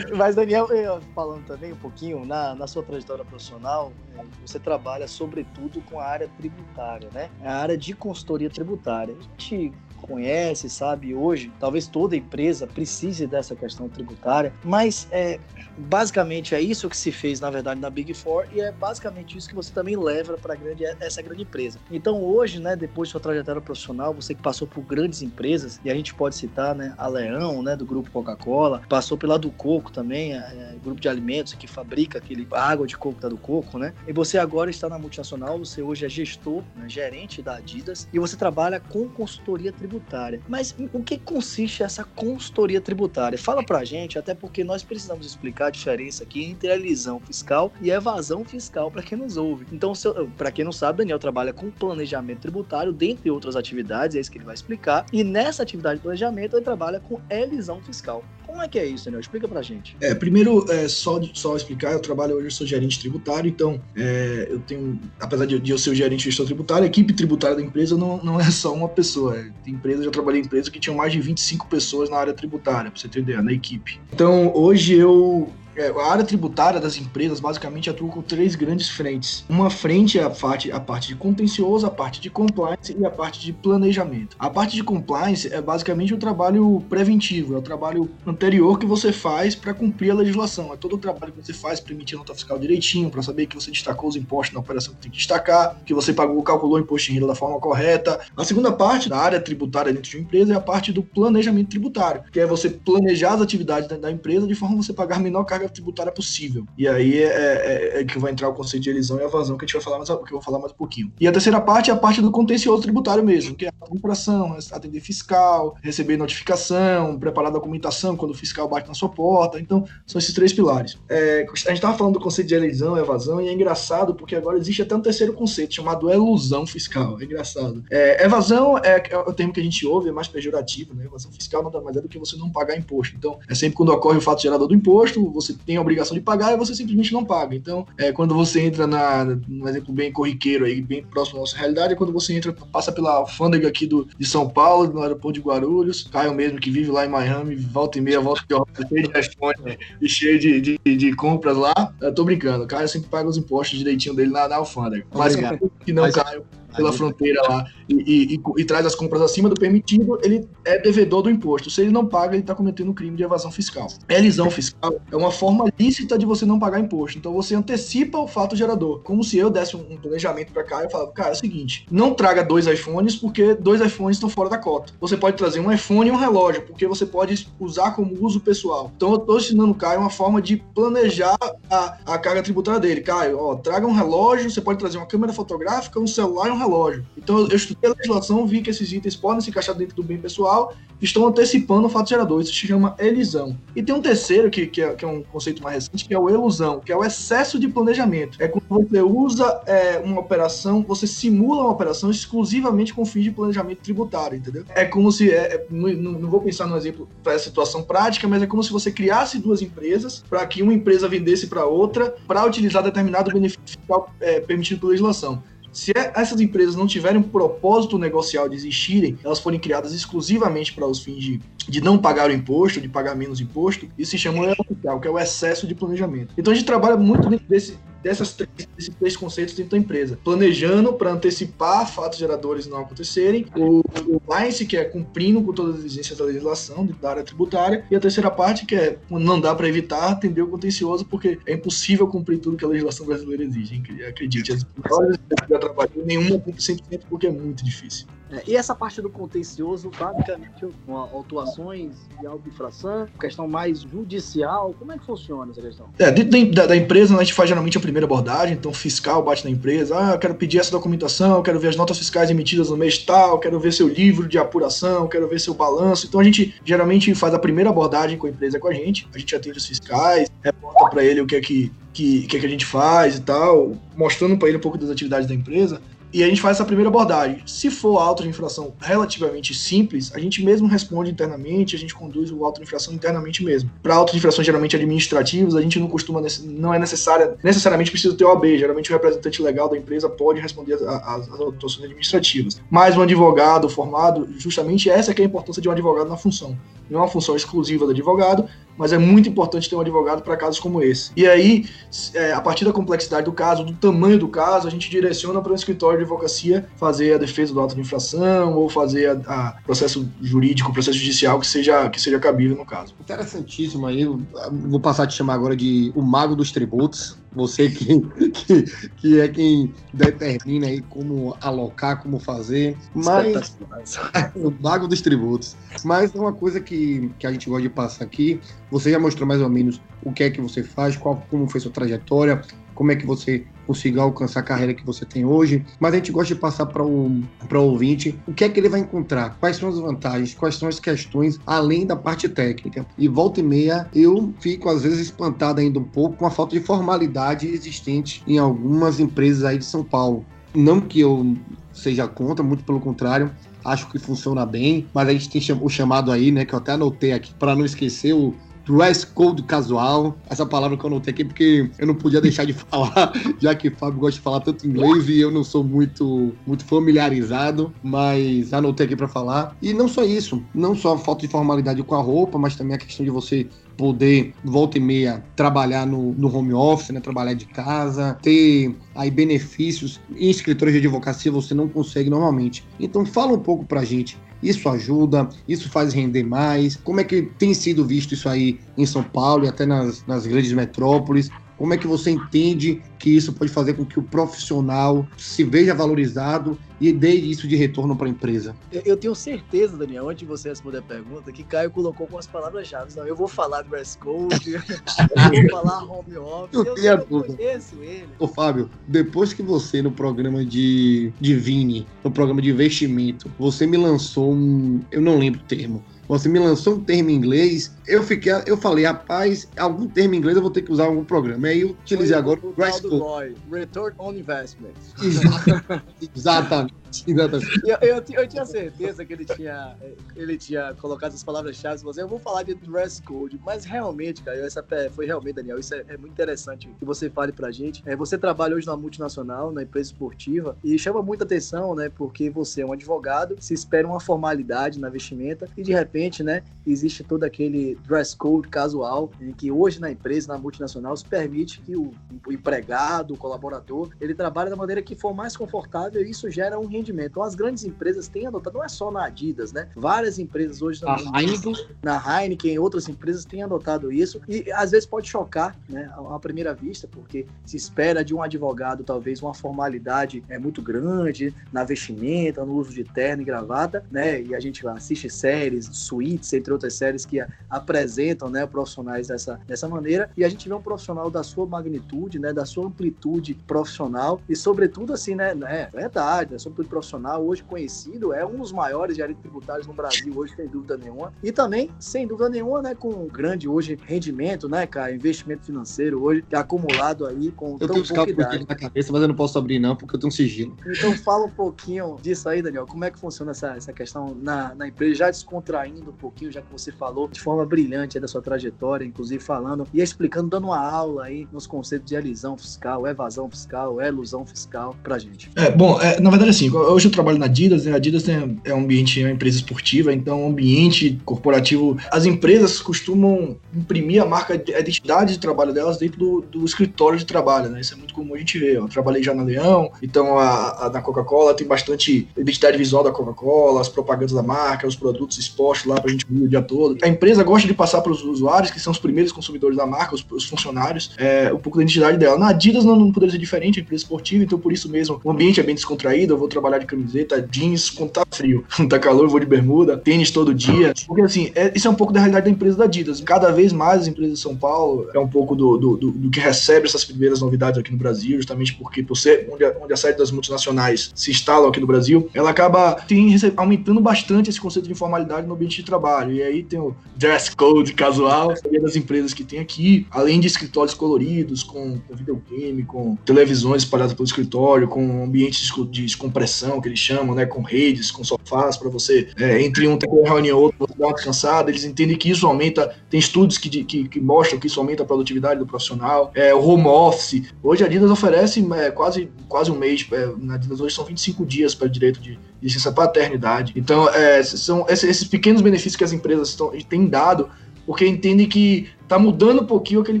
[0.16, 0.66] Mas, Daniel,
[1.14, 6.04] falando também um pouquinho, na, na sua trajetória profissional, é, você trabalha sobretudo com a
[6.04, 7.30] área tributária, né?
[7.42, 9.14] A área de consultoria tributária.
[9.14, 15.38] A gente conhece, sabe hoje, talvez toda empresa precise dessa questão tributária, mas é,
[15.76, 19.48] basicamente é isso que se fez, na verdade, na Big Four e é basicamente isso
[19.48, 20.56] que você também leva para
[21.00, 21.78] essa grande empresa.
[21.90, 25.90] Então hoje, né, depois de sua trajetória profissional, você que passou por grandes empresas, e
[25.90, 29.90] a gente pode citar, né, a Leão, né, do grupo Coca-Cola, passou pela do Coco
[29.90, 33.92] também, é, grupo de alimentos que fabrica aquele água de coco da do Coco, né,
[34.06, 38.18] e você agora está na multinacional, você hoje é gestor, né, gerente da Adidas, e
[38.18, 40.40] você trabalha com consultoria tributária tributária.
[40.46, 43.38] Mas o que consiste essa consultoria tributária?
[43.38, 47.90] Fala pra gente, até porque nós precisamos explicar a diferença aqui entre elisão fiscal e
[47.90, 49.66] evasão fiscal para quem nos ouve.
[49.72, 49.92] Então,
[50.36, 54.38] para quem não sabe, Daniel trabalha com planejamento tributário, dentre outras atividades, é isso que
[54.38, 55.06] ele vai explicar.
[55.12, 58.22] E nessa atividade de planejamento, ele trabalha com elisão fiscal.
[58.48, 59.20] Como é que é isso, Daniel?
[59.20, 59.94] Explica pra gente.
[60.00, 64.48] É, primeiro, é, só, só explicar, eu trabalho hoje, eu sou gerente tributário, então é,
[64.48, 67.62] eu tenho, apesar de, de eu ser o gerente gestor tributário, a equipe tributária da
[67.62, 69.36] empresa não, não é só uma pessoa.
[69.36, 72.32] É, tem empresa, já trabalhei em empresa que tinham mais de 25 pessoas na área
[72.32, 74.00] tributária, pra você ideia, na equipe.
[74.12, 75.52] Então, hoje eu
[75.82, 79.44] a área tributária das empresas basicamente atua com três grandes frentes.
[79.48, 83.10] Uma frente é a parte, a parte de contencioso, a parte de compliance e a
[83.10, 84.36] parte de planejamento.
[84.38, 89.12] A parte de compliance é basicamente o trabalho preventivo, é o trabalho anterior que você
[89.12, 90.72] faz para cumprir a legislação.
[90.72, 93.54] É todo o trabalho que você faz para emitir nota fiscal direitinho, para saber que
[93.54, 96.80] você destacou os impostos na operação que tem que destacar, que você pagou, calculou o
[96.80, 98.20] imposto de renda da forma correta.
[98.36, 101.68] A segunda parte da área tributária dentro de uma empresa é a parte do planejamento
[101.68, 105.44] tributário, que é você planejar as atividades da empresa de forma a você pagar menor
[105.44, 106.66] carga tributária possível.
[106.76, 109.64] E aí é, é, é, que vai entrar o conceito de elisão e evasão, que
[109.64, 111.12] a gente vai falar mais, que eu vou falar mais um pouquinho.
[111.20, 114.56] E a terceira parte é a parte do contencioso tributário mesmo, que é a comparação,
[114.72, 119.60] atender fiscal, receber notificação, preparar documentação quando o fiscal bate na sua porta.
[119.60, 120.98] Então, são esses três pilares.
[121.08, 124.58] É, a gente estava falando do conceito de elisão, evasão, e é engraçado porque agora
[124.58, 127.20] existe até um terceiro conceito chamado elusão fiscal.
[127.20, 127.84] É engraçado.
[127.90, 131.04] É, evasão é, é, o termo que a gente ouve, é mais pejorativo, né?
[131.04, 133.16] Evasão fiscal nada mais é do que você não pagar imposto.
[133.16, 136.22] Então, é sempre quando ocorre o fato gerador do imposto, você tem a obrigação de
[136.22, 137.54] pagar e você simplesmente não paga.
[137.54, 141.56] Então, é, quando você entra na, um exemplo bem corriqueiro aí, bem próximo da nossa
[141.56, 145.38] realidade, é quando você entra, passa pela alfândega aqui do, de São Paulo, no aeroporto
[145.38, 149.02] de Guarulhos, Caio mesmo que vive lá em Miami, volta e meia, volta de cheio
[149.02, 151.92] de responde e cheio de, de, de, compras lá.
[152.00, 155.06] Eu tô brincando, o Caio sempre paga os impostos direitinho dele na, na alfândega.
[155.14, 155.36] Mas
[155.84, 156.14] que não, Mas...
[156.14, 156.44] Caio
[156.76, 161.22] pela fronteira lá e, e, e, traz as compras acima do permitido, ele é devedor
[161.22, 161.70] do imposto.
[161.70, 163.88] Se ele não paga, ele está cometendo um crime de evasão fiscal.
[164.08, 167.18] Elisão fiscal é uma forma lícita de você não pagar imposto.
[167.18, 169.00] Então você antecipa o fato gerador.
[169.02, 172.12] Como se eu desse um planejamento para cá e falava, cara, é o seguinte, não
[172.12, 174.92] traga dois iPhones porque dois iPhones estão fora da cota.
[175.00, 178.92] Você pode trazer um iPhone e um relógio, porque você pode usar como uso pessoal.
[178.96, 181.36] Então eu estou ensinando o Caio uma forma de planejar
[181.70, 183.00] a, a carga tributária dele.
[183.00, 186.57] Caio, ó, traga um relógio, você pode trazer uma câmera fotográfica, um celular e um
[186.58, 187.04] relógio.
[187.16, 190.18] Então eu estudei a legislação, vi que esses itens podem se encaixar dentro do bem
[190.18, 192.40] pessoal estão antecipando o fato gerador.
[192.40, 193.56] Isso se chama elisão.
[193.74, 196.18] E tem um terceiro, que, que, é, que é um conceito mais recente, que é
[196.18, 198.40] o elusão, que é o excesso de planejamento.
[198.40, 203.30] É quando você usa é, uma operação, você simula uma operação exclusivamente com fins de
[203.30, 204.64] planejamento tributário, entendeu?
[204.70, 208.26] É como se, é, é não, não, vou pensar no exemplo para essa situação prática,
[208.26, 212.14] mas é como se você criasse duas empresas para que uma empresa vendesse para outra
[212.26, 215.42] para utilizar determinado benefício fiscal é, permitido pela legislação.
[215.72, 220.72] Se é, essas empresas não tiverem um propósito negocial de existirem, elas forem criadas exclusivamente
[220.72, 224.18] para os fins de, de não pagar o imposto, de pagar menos imposto, isso se
[224.18, 224.54] chama
[224.84, 226.34] o que é o excesso de planejamento.
[226.36, 230.18] Então a gente trabalha muito dentro desse, dessas três, desses três conceitos dentro da empresa.
[230.22, 235.76] Planejando para antecipar fatos geradores não acontecerem, o, o MICE, que é cumprindo com todas
[235.76, 239.54] as exigências da legislação da área tributária, e a terceira parte, que é não dá
[239.54, 243.82] para evitar atender o contencioso, porque é impossível cumprir tudo que a legislação brasileira exige.
[244.08, 248.06] Acredite, as empresas já trabalham nenhuma 100% porque é muito difícil.
[248.30, 254.92] É, e essa parte do contencioso, basicamente, com autuações de auto-infração, questão mais judicial, como
[254.92, 255.88] é que funciona essa questão?
[255.98, 258.74] É, dentro da, da, empresa, né, a gente faz geralmente a primeira abordagem, então o
[258.74, 262.30] fiscal bate na empresa, ah, eu quero pedir essa documentação, quero ver as notas fiscais
[262.30, 266.06] emitidas no mês tal, quero ver seu livro de apuração, quero ver seu balanço.
[266.06, 269.18] Então a gente geralmente faz a primeira abordagem com a empresa com a gente, a
[269.18, 272.46] gente atende os fiscais, reporta para ele o que é que, que, que, é que
[272.46, 275.80] a gente faz e tal, mostrando para ele um pouco das atividades da empresa.
[276.12, 277.42] E a gente faz essa primeira abordagem.
[277.46, 282.30] Se for auto de infração relativamente simples, a gente mesmo responde internamente, a gente conduz
[282.30, 283.70] o auto de infração internamente mesmo.
[283.82, 288.16] Para auto de infração geralmente administrativos, a gente não costuma, não é necessária, necessariamente precisa
[288.16, 288.56] ter OAB.
[288.56, 292.60] Geralmente o representante legal da empresa pode responder às autuações administrativas.
[292.70, 296.56] Mas um advogado formado, justamente essa é a importância de um advogado na função.
[296.88, 300.36] Não é uma função exclusiva do advogado, mas é muito importante ter um advogado para
[300.36, 301.10] casos como esse.
[301.16, 301.66] E aí,
[302.14, 305.52] é, a partir da complexidade do caso, do tamanho do caso, a gente direciona para
[305.52, 309.52] o escritório de advocacia fazer a defesa do auto de infração ou fazer a, a
[309.64, 312.94] processo jurídico, processo judicial que seja, que seja cabível no caso.
[313.00, 314.04] Interessantíssimo aí.
[314.50, 317.18] Vou passar a te chamar agora de o mago dos tributos.
[317.38, 318.62] Você que, que,
[318.96, 322.76] que é quem determina aí como alocar, como fazer.
[322.92, 323.56] Mas
[324.34, 325.56] o mago dos tributos.
[325.84, 328.40] Mas uma coisa que, que a gente gosta de passar aqui,
[328.72, 331.60] você já mostrou mais ou menos o que é que você faz, qual, como foi
[331.60, 332.42] sua trajetória,
[332.78, 336.12] como é que você conseguiu alcançar a carreira que você tem hoje, mas a gente
[336.12, 339.36] gosta de passar para o para o ouvinte o que é que ele vai encontrar,
[339.40, 342.86] quais são as vantagens, quais são as questões além da parte técnica.
[342.96, 346.56] E volta e meia eu fico às vezes espantado ainda um pouco com a falta
[346.56, 350.24] de formalidade existente em algumas empresas aí de São Paulo.
[350.54, 351.36] Não que eu
[351.72, 353.32] seja contra, muito pelo contrário,
[353.64, 356.72] acho que funciona bem, mas a gente tem o chamado aí, né, que eu até
[356.72, 358.34] anotei aqui para não esquecer o
[358.68, 362.52] dress code casual, essa palavra que eu anotei aqui porque eu não podia deixar de
[362.70, 366.34] falar, já que o Fábio gosta de falar tanto inglês e eu não sou muito,
[366.46, 369.56] muito familiarizado, mas anotei aqui para falar.
[369.62, 372.74] E não só isso, não só a falta de formalidade com a roupa, mas também
[372.74, 377.00] a questão de você poder, volta e meia, trabalhar no, no home office, né?
[377.00, 382.66] trabalhar de casa, ter aí benefícios em escritórios de advocacia você não consegue normalmente.
[382.78, 386.76] Então fala um pouco pra gente isso ajuda, isso faz render mais.
[386.76, 390.26] Como é que tem sido visto isso aí em São Paulo e até nas, nas
[390.26, 391.30] grandes metrópoles?
[391.58, 395.74] Como é que você entende que isso pode fazer com que o profissional se veja
[395.74, 398.54] valorizado e dê isso de retorno para a empresa?
[398.70, 402.28] Eu tenho certeza, Daniel, antes de você responder a pergunta, que Caio colocou com as
[402.28, 402.96] palavras-chave.
[402.96, 406.54] Não, eu vou falar do dress code, eu vou falar home office.
[406.54, 408.08] Eu, eu, eu conheço ele.
[408.20, 413.66] Ô, Fábio, depois que você, no programa de, de Vini, no programa de investimento, você
[413.66, 414.80] me lançou um.
[414.92, 418.56] Eu não lembro o termo você me lançou um termo em inglês, eu fiquei, eu
[418.56, 421.48] falei, rapaz, algum termo em inglês eu vou ter que usar em algum programa.
[421.48, 423.36] Aí eu utilizei Foi agora o Dress Code.
[423.52, 424.72] Return on Investment.
[426.16, 426.74] Exatamente.
[427.06, 427.60] Exatamente.
[427.64, 429.76] Eu, eu, eu, tinha certeza que ele tinha,
[430.16, 431.82] ele tinha colocado as palavras-chave.
[431.82, 435.74] Você, eu vou falar de dress code, mas realmente, cara, essa foi realmente, Daniel, isso
[435.74, 437.82] é, é, muito interessante que você fale pra gente.
[437.84, 441.88] É, você trabalha hoje na multinacional, na empresa esportiva, e chama muita atenção, né?
[441.88, 446.42] Porque você é um advogado, se espera uma formalidade na vestimenta, e de repente, né,
[446.66, 451.60] existe todo aquele dress code casual, em que hoje na empresa, na multinacional, se permite
[451.60, 451.92] que o,
[452.26, 456.58] o empregado, o colaborador, ele trabalhe da maneira que for mais confortável, e isso gera
[456.58, 457.12] um rendimento.
[457.12, 459.68] Então, as grandes empresas têm adotado, não é só na Adidas, né?
[459.74, 464.86] Várias empresas hoje na Heineken, na Heineken, outras empresas têm adotado isso e às vezes
[464.86, 470.22] pode chocar, né, à primeira vista, porque se espera de um advogado talvez uma formalidade
[470.28, 474.20] é muito grande na vestimenta, no uso de terno e gravata, né?
[474.22, 479.68] E a gente assiste séries, suítes, entre outras séries que apresentam, né, profissionais dessa, dessa
[479.68, 484.20] maneira e a gente vê um profissional da sua magnitude, né, da sua amplitude profissional
[484.28, 488.96] e sobretudo assim, né, é verdade, né, sobretudo profissional, hoje conhecido, é um dos maiores
[488.96, 491.12] direitos tributários no Brasil hoje, sem dúvida nenhuma.
[491.22, 496.02] E também, sem dúvida nenhuma, né, com um grande hoje rendimento, né, cara, investimento financeiro
[496.02, 498.46] hoje acumulado aí com eu tão tenho pouca idade.
[498.48, 500.56] na cabeça, mas eu não posso abrir não, porque eu tenho um sigilo.
[500.66, 502.66] Então fala um pouquinho disso aí, Daniel.
[502.66, 506.40] Como é que funciona essa, essa questão na, na empresa, já descontraindo um pouquinho, já
[506.40, 510.58] que você falou de forma brilhante da sua trajetória, inclusive falando e explicando, dando uma
[510.58, 515.30] aula aí nos conceitos de elisão fiscal, evasão fiscal, elusão fiscal pra gente.
[515.36, 517.72] É, bom, é, na verdade assim, hoje eu trabalho na Adidas, né?
[517.72, 522.06] A Adidas tem, é um ambiente, é uma empresa esportiva, então um ambiente corporativo, as
[522.06, 527.04] empresas costumam imprimir a marca, a identidade de trabalho delas dentro do, do escritório de
[527.04, 527.60] trabalho, né?
[527.60, 528.56] Isso é muito comum a gente ver.
[528.56, 532.90] Eu trabalhei já na Leão, então a, a na Coca-Cola tem bastante identidade visual da
[532.90, 536.78] Coca-Cola, as propagandas da marca, os produtos expostos lá pra gente ver o dia todo.
[536.82, 539.94] A empresa gosta de passar para os usuários, que são os primeiros consumidores da marca,
[539.94, 542.18] os, os funcionários, é, um pouco da identidade dela.
[542.18, 545.10] Na Adidas não, não poderia ser diferente, é empresa esportiva, então por isso mesmo o
[545.10, 548.78] ambiente é bem descontraído, eu vou trabalhar de camiseta, jeans, quando tá frio, quando tá
[548.78, 550.72] calor, eu vou de bermuda, tênis todo dia.
[550.86, 553.00] Porque assim, é, isso é um pouco da realidade da empresa da Adidas.
[553.00, 556.10] Cada vez mais as empresas de São Paulo é um pouco do, do, do, do
[556.10, 559.72] que recebe essas primeiras novidades aqui no Brasil, justamente porque por ser onde a, onde
[559.72, 564.40] a sede das multinacionais se instalam aqui no Brasil, ela acaba tem, aumentando bastante esse
[564.40, 566.12] conceito de informalidade no ambiente de trabalho.
[566.12, 570.74] E aí tem o dress code casual, das empresas que tem aqui, além de escritórios
[570.74, 576.78] coloridos, com, com videogame, com televisões espalhadas pelo escritório, com ambientes de descompressão, que eles
[576.78, 580.42] chamam, né, com redes, com sofás, para você, é, entre um ter uma reunião e
[580.42, 581.50] outro, você dar uma descansada.
[581.50, 584.86] Eles entendem que isso aumenta, tem estudos que, que, que mostram que isso aumenta a
[584.86, 586.10] produtividade do profissional.
[586.14, 587.22] É, o home office.
[587.42, 591.24] Hoje a Adidas oferece é, quase, quase um mês, é, na Adidas hoje são 25
[591.24, 593.52] dias para direito de licença paternidade.
[593.56, 596.36] Então, é, são esses pequenos benefícios que as empresas
[596.68, 597.28] têm dado
[597.66, 600.00] porque entendem que tá mudando um pouquinho aquele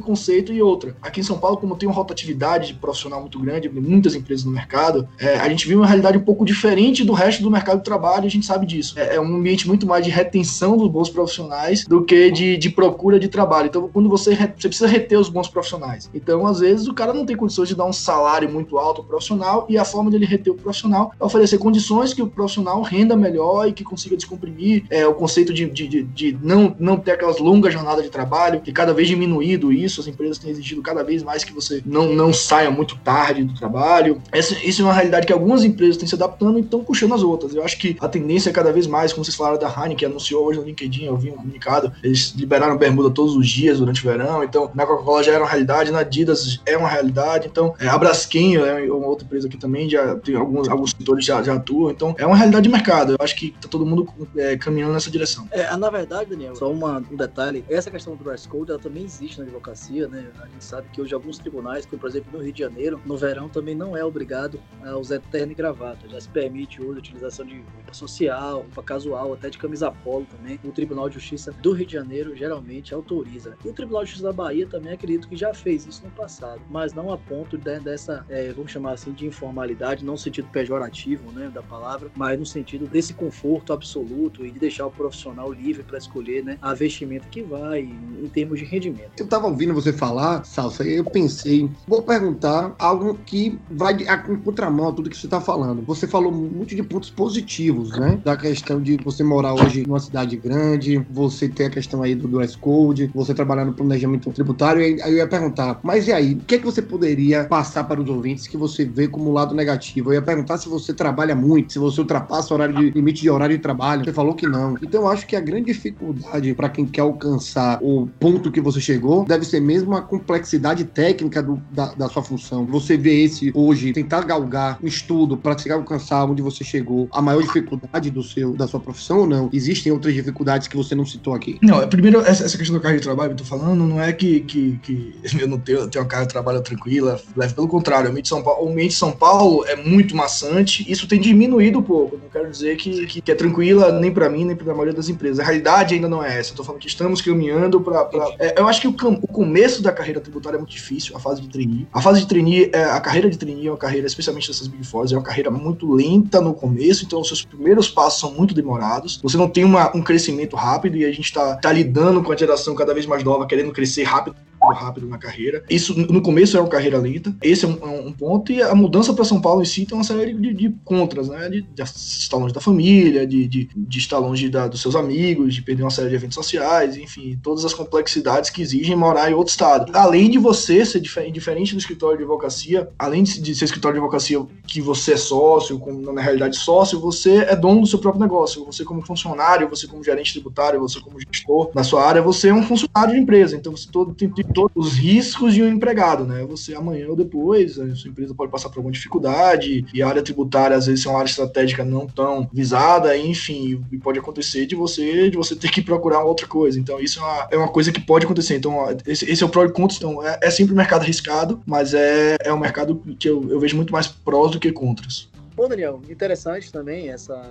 [0.00, 0.96] conceito e outra.
[1.02, 5.08] Aqui em São Paulo, como tem uma rotatividade profissional muito grande, muitas empresas no mercado,
[5.18, 8.26] é, a gente vive uma realidade um pouco diferente do resto do mercado de trabalho
[8.26, 8.98] a gente sabe disso.
[8.98, 12.70] É, é um ambiente muito mais de retenção dos bons profissionais do que de, de
[12.70, 13.66] procura de trabalho.
[13.66, 16.10] Então, quando você, você precisa reter os bons profissionais.
[16.14, 19.06] Então, às vezes, o cara não tem condições de dar um salário muito alto ao
[19.06, 22.80] profissional e a forma de ele reter o profissional é oferecer condições que o profissional
[22.82, 26.96] renda melhor e que consiga descomprimir é, o conceito de, de, de, de não, não
[26.96, 30.80] ter aquelas longas jornadas de trabalho, que cada vez diminuído isso, as empresas têm exigido
[30.80, 34.22] cada vez mais que você não, não saia muito tarde do trabalho.
[34.30, 37.24] Essa, isso é uma realidade que algumas empresas têm se adaptando e estão puxando as
[37.24, 37.56] outras.
[37.56, 40.06] Eu acho que a tendência é cada vez mais, como vocês falaram da Heineken, que
[40.06, 44.00] anunciou hoje no LinkedIn, eu vi um comunicado, eles liberaram bermuda todos os dias durante
[44.00, 47.74] o verão, então na Coca-Cola já era uma realidade, na Adidas é uma realidade, então
[47.80, 51.42] é, a Braskem é uma outra empresa que também já tem alguns, alguns setores já,
[51.42, 53.14] já atuam, então é uma realidade de mercado.
[53.14, 55.48] Eu acho que tá todo mundo é, caminhando nessa direção.
[55.50, 59.04] É, na verdade, Daniel, só uma, um detalhe, essa questão do dress code, ela também
[59.04, 60.30] existe na advocacia, né?
[60.40, 63.16] A gente sabe que hoje alguns tribunais, como por exemplo no Rio de Janeiro, no
[63.16, 66.08] verão também não é obrigado a usar terno e gravata.
[66.08, 70.26] Já se permite hoje a utilização de roupa social, roupa casual, até de camisa polo
[70.26, 70.60] também.
[70.64, 73.56] O Tribunal de Justiça do Rio de Janeiro geralmente autoriza.
[73.64, 76.60] E o Tribunal de Justiça da Bahia também acredito que já fez isso no passado,
[76.70, 80.48] mas não a ponto de, dessa, é, vamos chamar assim, de informalidade, não no sentido
[80.48, 85.52] pejorativo né, da palavra, mas no sentido desse conforto absoluto e de deixar o profissional
[85.52, 89.10] livre para escolher né, a vestimenta que vai em termos de rendimento.
[89.18, 93.96] Eu estava ouvindo você falar, Salsa, e eu pensei, vou perguntar algo que vai
[94.28, 95.82] em contramão a tudo que você está falando.
[95.82, 98.20] Você falou muito de pontos positivos, né?
[98.24, 102.28] Da questão de você morar hoje numa cidade grande, você ter a questão aí do
[102.28, 106.34] dress code, você trabalhar no planejamento tributário, e aí eu ia perguntar, mas e aí,
[106.34, 109.54] o que é que você poderia passar para os ouvintes que você vê como lado
[109.54, 110.10] negativo?
[110.10, 113.30] Eu ia perguntar se você trabalha muito, se você ultrapassa o horário de, limite de
[113.30, 114.04] horário de trabalho.
[114.04, 114.74] Você falou que não.
[114.82, 118.80] Então eu acho que a grande dificuldade para quem quer alcançar o ponto que você
[118.80, 122.66] chegou deve ser mesmo a complexidade técnica do, da, da, sua função.
[122.66, 127.22] Você vê esse hoje, tentar galgar um estudo para chegar alcançar onde você chegou, a
[127.22, 129.50] maior dificuldade do seu, da sua profissão ou não?
[129.52, 131.58] Existem outras dificuldades que você não citou aqui?
[131.62, 134.12] Não, primeiro, essa, essa questão do cargo de trabalho que eu tô falando, não é
[134.12, 138.08] que, que, que eu não tenho, tenho uma carga de trabalho tranquila, leve pelo contrário,
[138.08, 141.78] o ambiente de São Paulo, o de São Paulo é muito maçante, isso tem diminuído
[141.78, 144.70] um pouco, não quero dizer que, que, que é tranquila nem para mim, nem para
[144.70, 145.40] a maioria das empresas.
[145.40, 148.08] A realidade ainda não é essa, eu tô falando que estamos caminhando para...
[148.38, 151.40] É, eu acho que o, o começo da carreira tributária é muito difícil, a fase
[151.40, 151.86] de trainee.
[151.92, 154.84] A fase de trainee, é, a carreira de trainee é uma carreira, especialmente dessas Big
[154.86, 158.54] Fours, é uma carreira muito lenta no começo, então os seus primeiros passos são muito
[158.54, 159.20] demorados.
[159.22, 162.36] Você não tem uma, um crescimento rápido e a gente está tá lidando com a
[162.36, 164.36] geração cada vez mais nova, querendo crescer rápido
[164.74, 165.64] rápido na carreira.
[165.68, 167.34] Isso no começo era uma carreira lenta.
[167.42, 168.52] Esse é um, é um ponto.
[168.52, 171.48] E a mudança para São Paulo em si tem uma série de, de contras, né?
[171.48, 175.54] De, de, estar longe da família, de, de, de estar longe da, dos seus amigos,
[175.54, 179.34] de perder uma série de eventos sociais, enfim, todas as complexidades que exigem morar em
[179.34, 179.92] outro estado.
[179.94, 184.44] Além de você ser diferente do escritório de advocacia, além de, ser escritório de advocacia
[184.66, 188.64] que você é sócio, com, na realidade sócio, você é dono do seu próprio negócio.
[188.66, 192.54] Você como funcionário, você como gerente tributário, você como gestor na sua área, você é
[192.54, 193.56] um funcionário de empresa.
[193.56, 196.44] Então você todo, tem, tem todos os riscos de um empregado, né?
[196.46, 200.20] Você amanhã ou depois, a sua empresa pode passar por alguma dificuldade e a área
[200.20, 204.74] tributária às vezes é uma área estratégica não tão visada, enfim, e pode acontecer de
[204.74, 206.76] você de você ter que procurar outra coisa.
[206.76, 208.56] Então isso é uma, é uma coisa que pode acontecer.
[208.56, 209.96] Então esse, esse é o pró e contra.
[209.96, 213.60] Então é, é sempre um mercado arriscado, mas é, é um mercado que eu, eu
[213.60, 215.28] vejo muito mais prós do que contras.
[215.54, 217.48] Bom, Daniel, interessante também essa,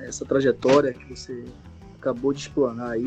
[0.00, 1.44] essa trajetória que você
[1.98, 3.06] acabou de explanar aí,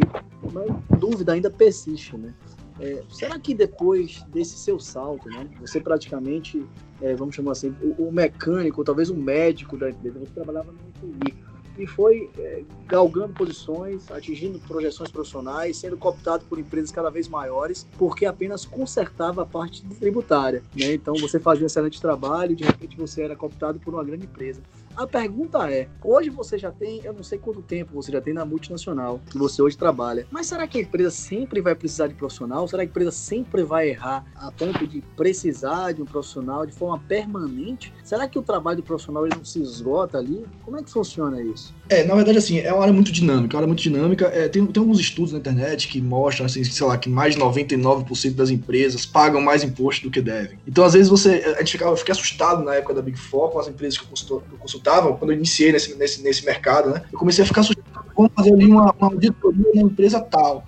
[0.52, 0.66] mas
[1.00, 2.34] dúvida ainda persiste, né?
[2.80, 6.66] É, será que depois desse seu salto, né, você praticamente,
[7.02, 11.14] é, vamos chamar assim, o, o, mecânico, talvez o médico da empresa, você trabalhava no
[11.14, 11.34] TI,
[11.78, 17.88] e foi é, galgando posições, atingindo projeções profissionais, sendo cooptado por empresas cada vez maiores,
[17.98, 20.64] porque apenas consertava a parte tributária.
[20.76, 20.94] Né?
[20.94, 24.62] Então você fazia um excelente trabalho de repente você era cooptado por uma grande empresa.
[24.96, 28.34] A pergunta é: hoje você já tem, eu não sei quanto tempo você já tem
[28.34, 32.14] na multinacional que você hoje trabalha, mas será que a empresa sempre vai precisar de
[32.14, 32.66] profissional?
[32.68, 36.72] Será que a empresa sempre vai errar a ponto de precisar de um profissional de
[36.72, 37.94] forma permanente?
[38.04, 40.46] Será que o trabalho do profissional ele não se esgota ali?
[40.64, 41.74] Como é que funciona isso?
[41.90, 44.28] É, na verdade, assim, é uma área muito dinâmica, é uma área muito dinâmica.
[44.28, 47.42] É, tem, tem alguns estudos na internet que mostram, assim, sei lá, que mais de
[47.42, 50.58] 99% das empresas pagam mais imposto do que devem.
[50.66, 51.56] Então, às vezes, você.
[51.58, 54.06] A gente ficava, eu fiquei assustado na época da Big Four com as empresas que
[54.06, 54.85] eu, consultava,
[55.18, 57.04] quando eu iniciei nesse, nesse, nesse mercado, né?
[57.12, 58.06] Eu comecei a ficar assustado.
[58.16, 60.64] Vamos fazer ali uma, uma auditoria na empresa tal.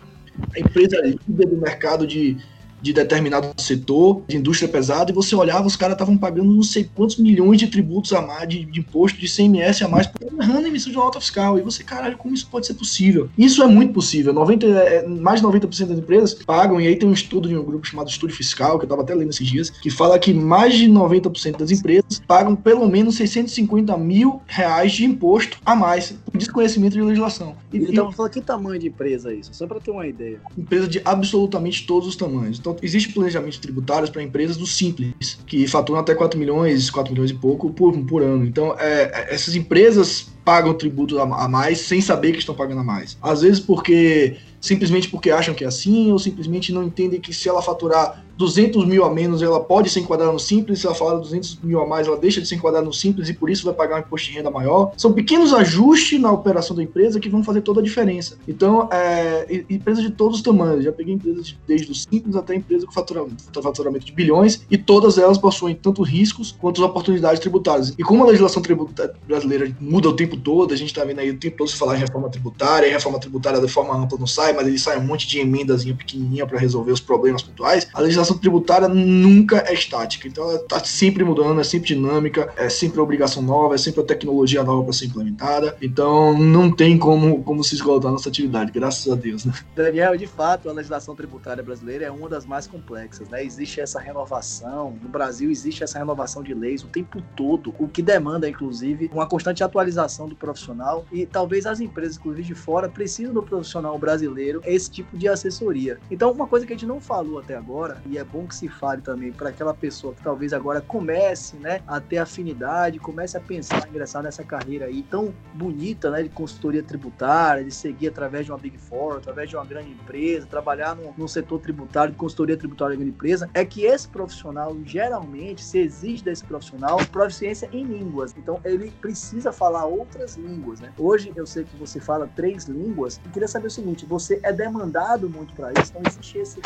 [0.56, 2.38] A empresa líder do mercado de
[2.82, 6.90] de determinado setor, de indústria pesada, e você olhava, os caras estavam pagando não sei
[6.96, 10.10] quantos milhões de tributos a mais, de, de imposto, de CMS a mais,
[10.40, 11.58] errando a emissão de nota fiscal.
[11.58, 13.30] E você, caralho, como isso pode ser possível?
[13.38, 14.34] Isso é muito possível.
[14.34, 17.64] 90, é, mais de 90% das empresas pagam, e aí tem um estudo de um
[17.64, 20.76] grupo chamado Estúdio Fiscal, que eu estava até lendo esses dias, que fala que mais
[20.76, 26.38] de 90% das empresas pagam pelo menos 650 mil reais de imposto a mais, por
[26.38, 27.56] desconhecimento de legislação.
[27.74, 29.54] E, então, e, que tamanho de empresa é isso?
[29.54, 30.40] Só para ter uma ideia.
[30.58, 32.58] Empresa de absolutamente todos os tamanhos.
[32.68, 37.32] Então, existe planejamento tributário para empresas do Simples, que faturam até 4 milhões, 4 milhões
[37.32, 38.46] e pouco por, por ano.
[38.46, 42.84] Então, é, essas empresas pagam tributo a, a mais sem saber que estão pagando a
[42.84, 43.18] mais.
[43.22, 47.48] Às vezes porque simplesmente porque acham que é assim, ou simplesmente não entendem que se
[47.48, 51.16] ela faturar 200 mil a menos, ela pode se enquadrar no simples, se ela falar
[51.16, 53.74] 200 mil a mais, ela deixa de se enquadrar no simples e por isso vai
[53.74, 54.94] pagar um imposto de renda maior.
[54.98, 58.38] São pequenos ajustes na operação da empresa que vão fazer toda a diferença.
[58.48, 62.86] Então, é, empresas de todos os tamanhos, já peguei empresas desde o simples até empresa
[62.86, 67.94] com faturamento, faturamento de bilhões, e todas elas possuem tanto riscos quanto oportunidades tributárias.
[67.98, 71.30] E como a legislação tributária brasileira muda o tempo todo, a gente está vendo aí
[71.30, 74.28] o tempo todo se falar em reforma tributária, e reforma tributária de forma ampla não
[74.28, 78.02] sai, mas ele sai um monte de emendazinha pequenininha para resolver os problemas pontuais, a
[78.02, 80.28] legislação legislação tributária nunca é estática.
[80.28, 84.04] Então ela está sempre mudando, é sempre dinâmica, é sempre obrigação nova, é sempre a
[84.04, 85.76] tecnologia nova para ser implementada.
[85.82, 89.46] Então não tem como, como se esgotar nossa atividade, graças a Deus.
[89.46, 89.54] Né?
[89.76, 93.30] Daniel, de fato, a legislação tributária brasileira é uma das mais complexas.
[93.30, 93.44] Né?
[93.44, 98.02] Existe essa renovação, no Brasil existe essa renovação de leis o tempo todo, o que
[98.02, 103.34] demanda, inclusive, uma constante atualização do profissional e talvez as empresas, inclusive de fora, precisam
[103.34, 106.00] do profissional brasileiro esse tipo de assessoria.
[106.10, 108.68] Então, uma coisa que a gente não falou até agora, e é bom que se
[108.68, 113.40] fale também para aquela pessoa que talvez agora comece, né, a ter afinidade, comece a
[113.40, 118.46] pensar em ingressar nessa carreira aí tão bonita, né, de consultoria tributária, de seguir através
[118.46, 122.18] de uma Big Four, através de uma grande empresa, trabalhar no, no setor tributário, de
[122.18, 127.70] consultoria tributária de grande empresa, é que esse profissional, geralmente, se exige desse profissional proficiência
[127.72, 128.36] em línguas.
[128.38, 130.92] Então, ele precisa falar outras línguas, né?
[130.98, 134.52] Hoje, eu sei que você fala três línguas, e queria saber o seguinte, você é
[134.52, 136.60] demandado muito para isso, então existe esse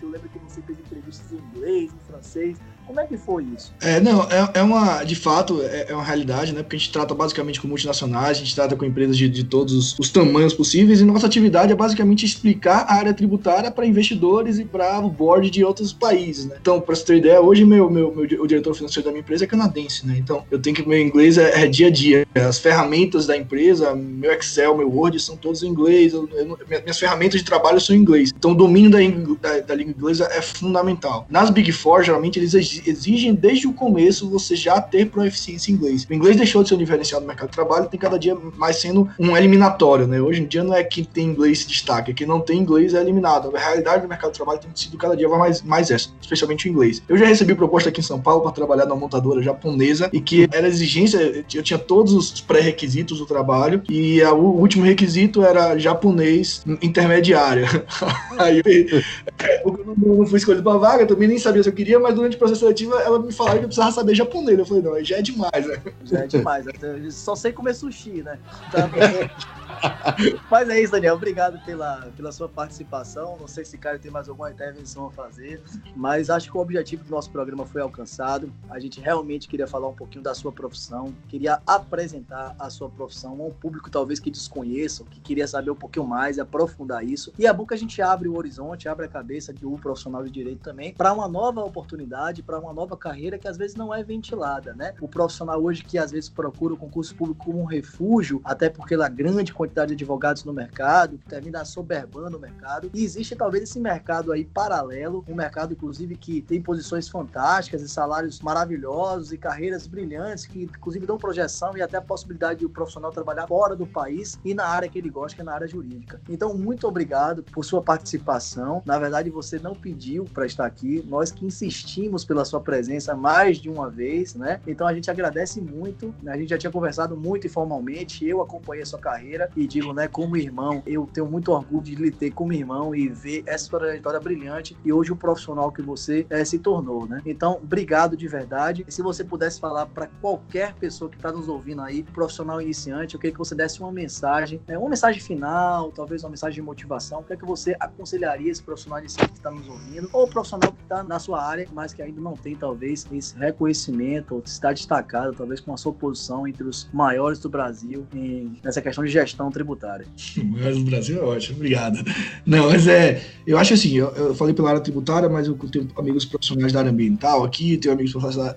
[0.00, 2.58] eu lembro que você fez entrevistas em inglês, em francês.
[2.88, 3.70] Como é que foi isso?
[3.82, 6.62] É, não, é, é uma, de fato, é, é, uma realidade, né?
[6.62, 9.74] Porque a gente trata basicamente com multinacionais, a gente trata com empresas de, de todos
[9.74, 14.58] os, os, tamanhos possíveis, e nossa atividade é basicamente explicar a área tributária para investidores
[14.58, 16.56] e para o board de outros países, né?
[16.58, 19.44] Então, para você ter ideia, hoje meu, meu, meu, o diretor financeiro da minha empresa
[19.44, 20.16] é canadense, né?
[20.16, 22.26] Então, eu tenho que, meu inglês é, é dia a dia.
[22.34, 26.98] As ferramentas da empresa, meu Excel, meu Word, são todos em inglês, eu, eu, minhas
[26.98, 28.32] ferramentas de trabalho são em inglês.
[28.34, 28.98] Então, o domínio da,
[29.46, 31.26] da, da língua inglesa é fundamental.
[31.28, 35.74] Nas Big Four, geralmente, eles exigem exigem desde o começo você já ter proficiência em
[35.74, 36.06] inglês.
[36.08, 38.76] O inglês deixou de ser um diferencial no mercado de trabalho, tem cada dia mais
[38.76, 40.20] sendo um eliminatório, né?
[40.20, 43.00] Hoje em dia não é quem tem inglês se destaca, quem não tem inglês é
[43.00, 43.54] eliminado.
[43.54, 46.70] A realidade do mercado de trabalho tem sido cada dia mais, mais essa, especialmente o
[46.70, 47.02] inglês.
[47.08, 50.48] Eu já recebi proposta aqui em São Paulo para trabalhar numa montadora japonesa e que
[50.52, 55.78] era exigência, eu tinha todos os pré-requisitos do trabalho e a, o último requisito era
[55.78, 57.66] japonês intermediário.
[58.38, 58.62] Aí
[59.64, 62.38] eu não, fui escolhido para vaga, também nem sabia se eu queria, mas durante o
[62.38, 64.58] processo seletivo ela me falou que eu precisava saber japonês.
[64.58, 65.82] Eu falei, não, já é demais, né?
[66.04, 66.66] Já é demais,
[67.10, 68.38] só sei comer sushi, né?
[68.70, 68.88] Tá
[70.50, 71.14] Mas é isso, Daniel.
[71.14, 73.36] Obrigado pela, pela sua participação.
[73.38, 75.62] Não sei se Caio tem mais alguma intervenção a fazer,
[75.96, 78.52] mas acho que o objetivo do nosso programa foi alcançado.
[78.70, 83.40] A gente realmente queria falar um pouquinho da sua profissão, queria apresentar a sua profissão
[83.40, 87.32] a um público talvez que desconheça, que queria saber um pouquinho mais aprofundar isso.
[87.38, 90.24] E é bom que a gente abre o horizonte, abre a cabeça de um profissional
[90.24, 93.94] de direito também para uma nova oportunidade, para uma nova carreira que às vezes não
[93.94, 94.94] é ventilada, né?
[95.00, 98.94] O profissional hoje que às vezes procura o concurso público como um refúgio, até porque
[98.94, 102.90] a grande quantidade de advogados no mercado, termina soberbando o mercado.
[102.94, 107.88] E existe talvez esse mercado aí paralelo, um mercado inclusive que tem posições fantásticas e
[107.88, 112.70] salários maravilhosos e carreiras brilhantes que inclusive dão projeção e até a possibilidade de o
[112.70, 115.66] profissional trabalhar fora do país e na área que ele gosta, que é na área
[115.66, 116.20] jurídica.
[116.28, 118.82] Então, muito obrigado por sua participação.
[118.84, 123.58] Na verdade, você não pediu para estar aqui, nós que insistimos pela sua presença mais
[123.58, 124.60] de uma vez, né?
[124.66, 126.14] Então a gente agradece muito.
[126.26, 130.06] A gente já tinha conversado muito informalmente, eu acompanhei a sua carreira e digo, né,
[130.06, 134.20] como irmão, eu tenho muito orgulho de lhe ter como irmão e ver essa trajetória
[134.20, 137.20] brilhante e hoje o profissional que você é, se tornou, né?
[137.26, 138.84] Então, obrigado de verdade.
[138.86, 143.14] E se você pudesse falar para qualquer pessoa que está nos ouvindo aí, profissional iniciante,
[143.14, 146.62] eu queria que você desse uma mensagem, é, uma mensagem final, talvez uma mensagem de
[146.62, 150.28] motivação, o que é que você aconselharia esse profissional iniciante que está nos ouvindo, ou
[150.28, 154.42] profissional que está na sua área, mas que ainda não tem, talvez, esse reconhecimento, ou
[154.44, 159.02] está destacado, talvez com a sua posição entre os maiores do Brasil em, nessa questão
[159.02, 160.06] de gestão tributária.
[160.36, 161.98] Maiores do Brasil é ótimo, obrigado.
[162.44, 165.88] Não, mas é, eu acho assim, eu, eu falei pela área tributária, mas eu tenho
[165.96, 168.12] amigos profissionais da área ambiental aqui, tenho amigos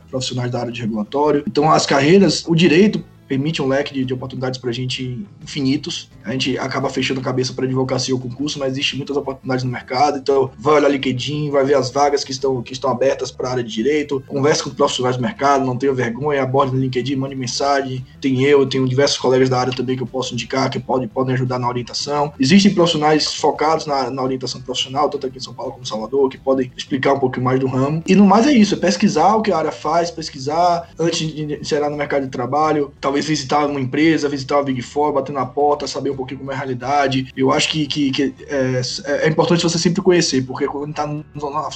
[0.09, 4.13] profissionais da área de regulatório, então as carreiras, o direito permite um leque de, de
[4.13, 6.09] oportunidades para a gente infinitos.
[6.25, 9.71] A gente acaba fechando a cabeça para advocacia ou concurso, mas existe muitas oportunidades no
[9.71, 10.17] mercado.
[10.17, 13.51] Então, vai olhar LinkedIn, vai ver as vagas que estão, que estão abertas para a
[13.51, 17.35] área de direito, converse com profissionais do mercado, não tenha vergonha, aborde no LinkedIn, mande
[17.35, 18.05] mensagem.
[18.19, 21.33] Tem eu, tenho diversos colegas da área também que eu posso indicar, que podem, podem
[21.33, 22.33] ajudar na orientação.
[22.37, 26.29] Existem profissionais focados na, na orientação profissional, tanto aqui em São Paulo como em Salvador,
[26.29, 28.03] que podem explicar um pouco mais do ramo.
[28.05, 31.59] E no mais é isso, é pesquisar o que a área faz, pesquisar antes de
[31.61, 35.45] inserir no mercado de trabalho, talvez visitar uma empresa, visitar uma Big Four, bater na
[35.45, 37.31] porta, saber um pouquinho como é a realidade.
[37.35, 41.23] Eu acho que, que, que é, é, importante você sempre conhecer, porque quando está na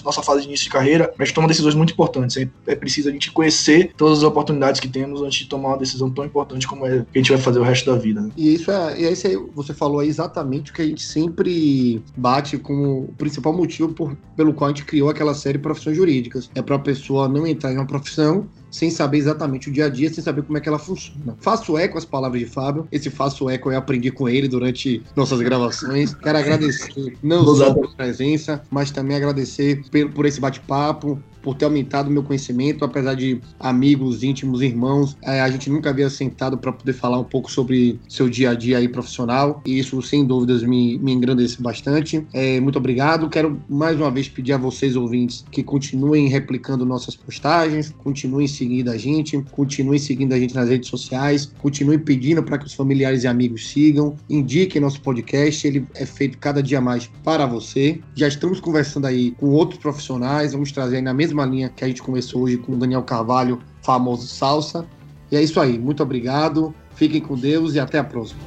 [0.03, 2.37] nossa fase de início de carreira, a gente toma decisões muito importantes.
[2.37, 5.77] É, é preciso a gente conhecer todas as oportunidades que temos antes de tomar uma
[5.77, 8.21] decisão tão importante como é que a gente vai fazer o resto da vida.
[8.21, 8.31] Né?
[8.37, 12.01] E isso é, e esse aí, você falou aí exatamente o que a gente sempre
[12.15, 16.49] bate como o principal motivo por, pelo qual a gente criou aquela série Profissões Jurídicas.
[16.55, 19.89] É para a pessoa não entrar em uma profissão sem saber exatamente o dia a
[19.89, 21.37] dia, sem saber como é que ela funciona.
[21.39, 22.85] Faço eco às palavras de Fábio.
[22.91, 26.13] Esse faço eco eu aprendi com ele durante nossas gravações.
[26.13, 29.81] Quero agradecer não só pela presença, mas também agradecer
[30.13, 35.49] por esse bate-papo, por ter aumentado meu conhecimento, apesar de amigos, íntimos, irmãos, é, a
[35.51, 38.87] gente nunca havia sentado para poder falar um pouco sobre seu dia a dia aí
[38.87, 42.25] profissional, e isso sem dúvidas me, me engrandece bastante.
[42.33, 43.29] É, muito obrigado.
[43.29, 48.89] Quero mais uma vez pedir a vocês, ouvintes, que continuem replicando nossas postagens, continuem seguindo
[48.89, 53.23] a gente, continuem seguindo a gente nas redes sociais, continuem pedindo para que os familiares
[53.23, 57.99] e amigos sigam, indiquem nosso podcast, ele é feito cada dia mais para você.
[58.15, 61.83] Já estamos conversando aí com outros profissionais, vamos trazer aí na mesma mesma linha que
[61.83, 64.85] a gente começou hoje com o Daniel Carvalho, famoso Salsa.
[65.29, 65.77] E é isso aí.
[65.77, 66.73] Muito obrigado.
[66.95, 68.39] Fiquem com Deus e até a próxima.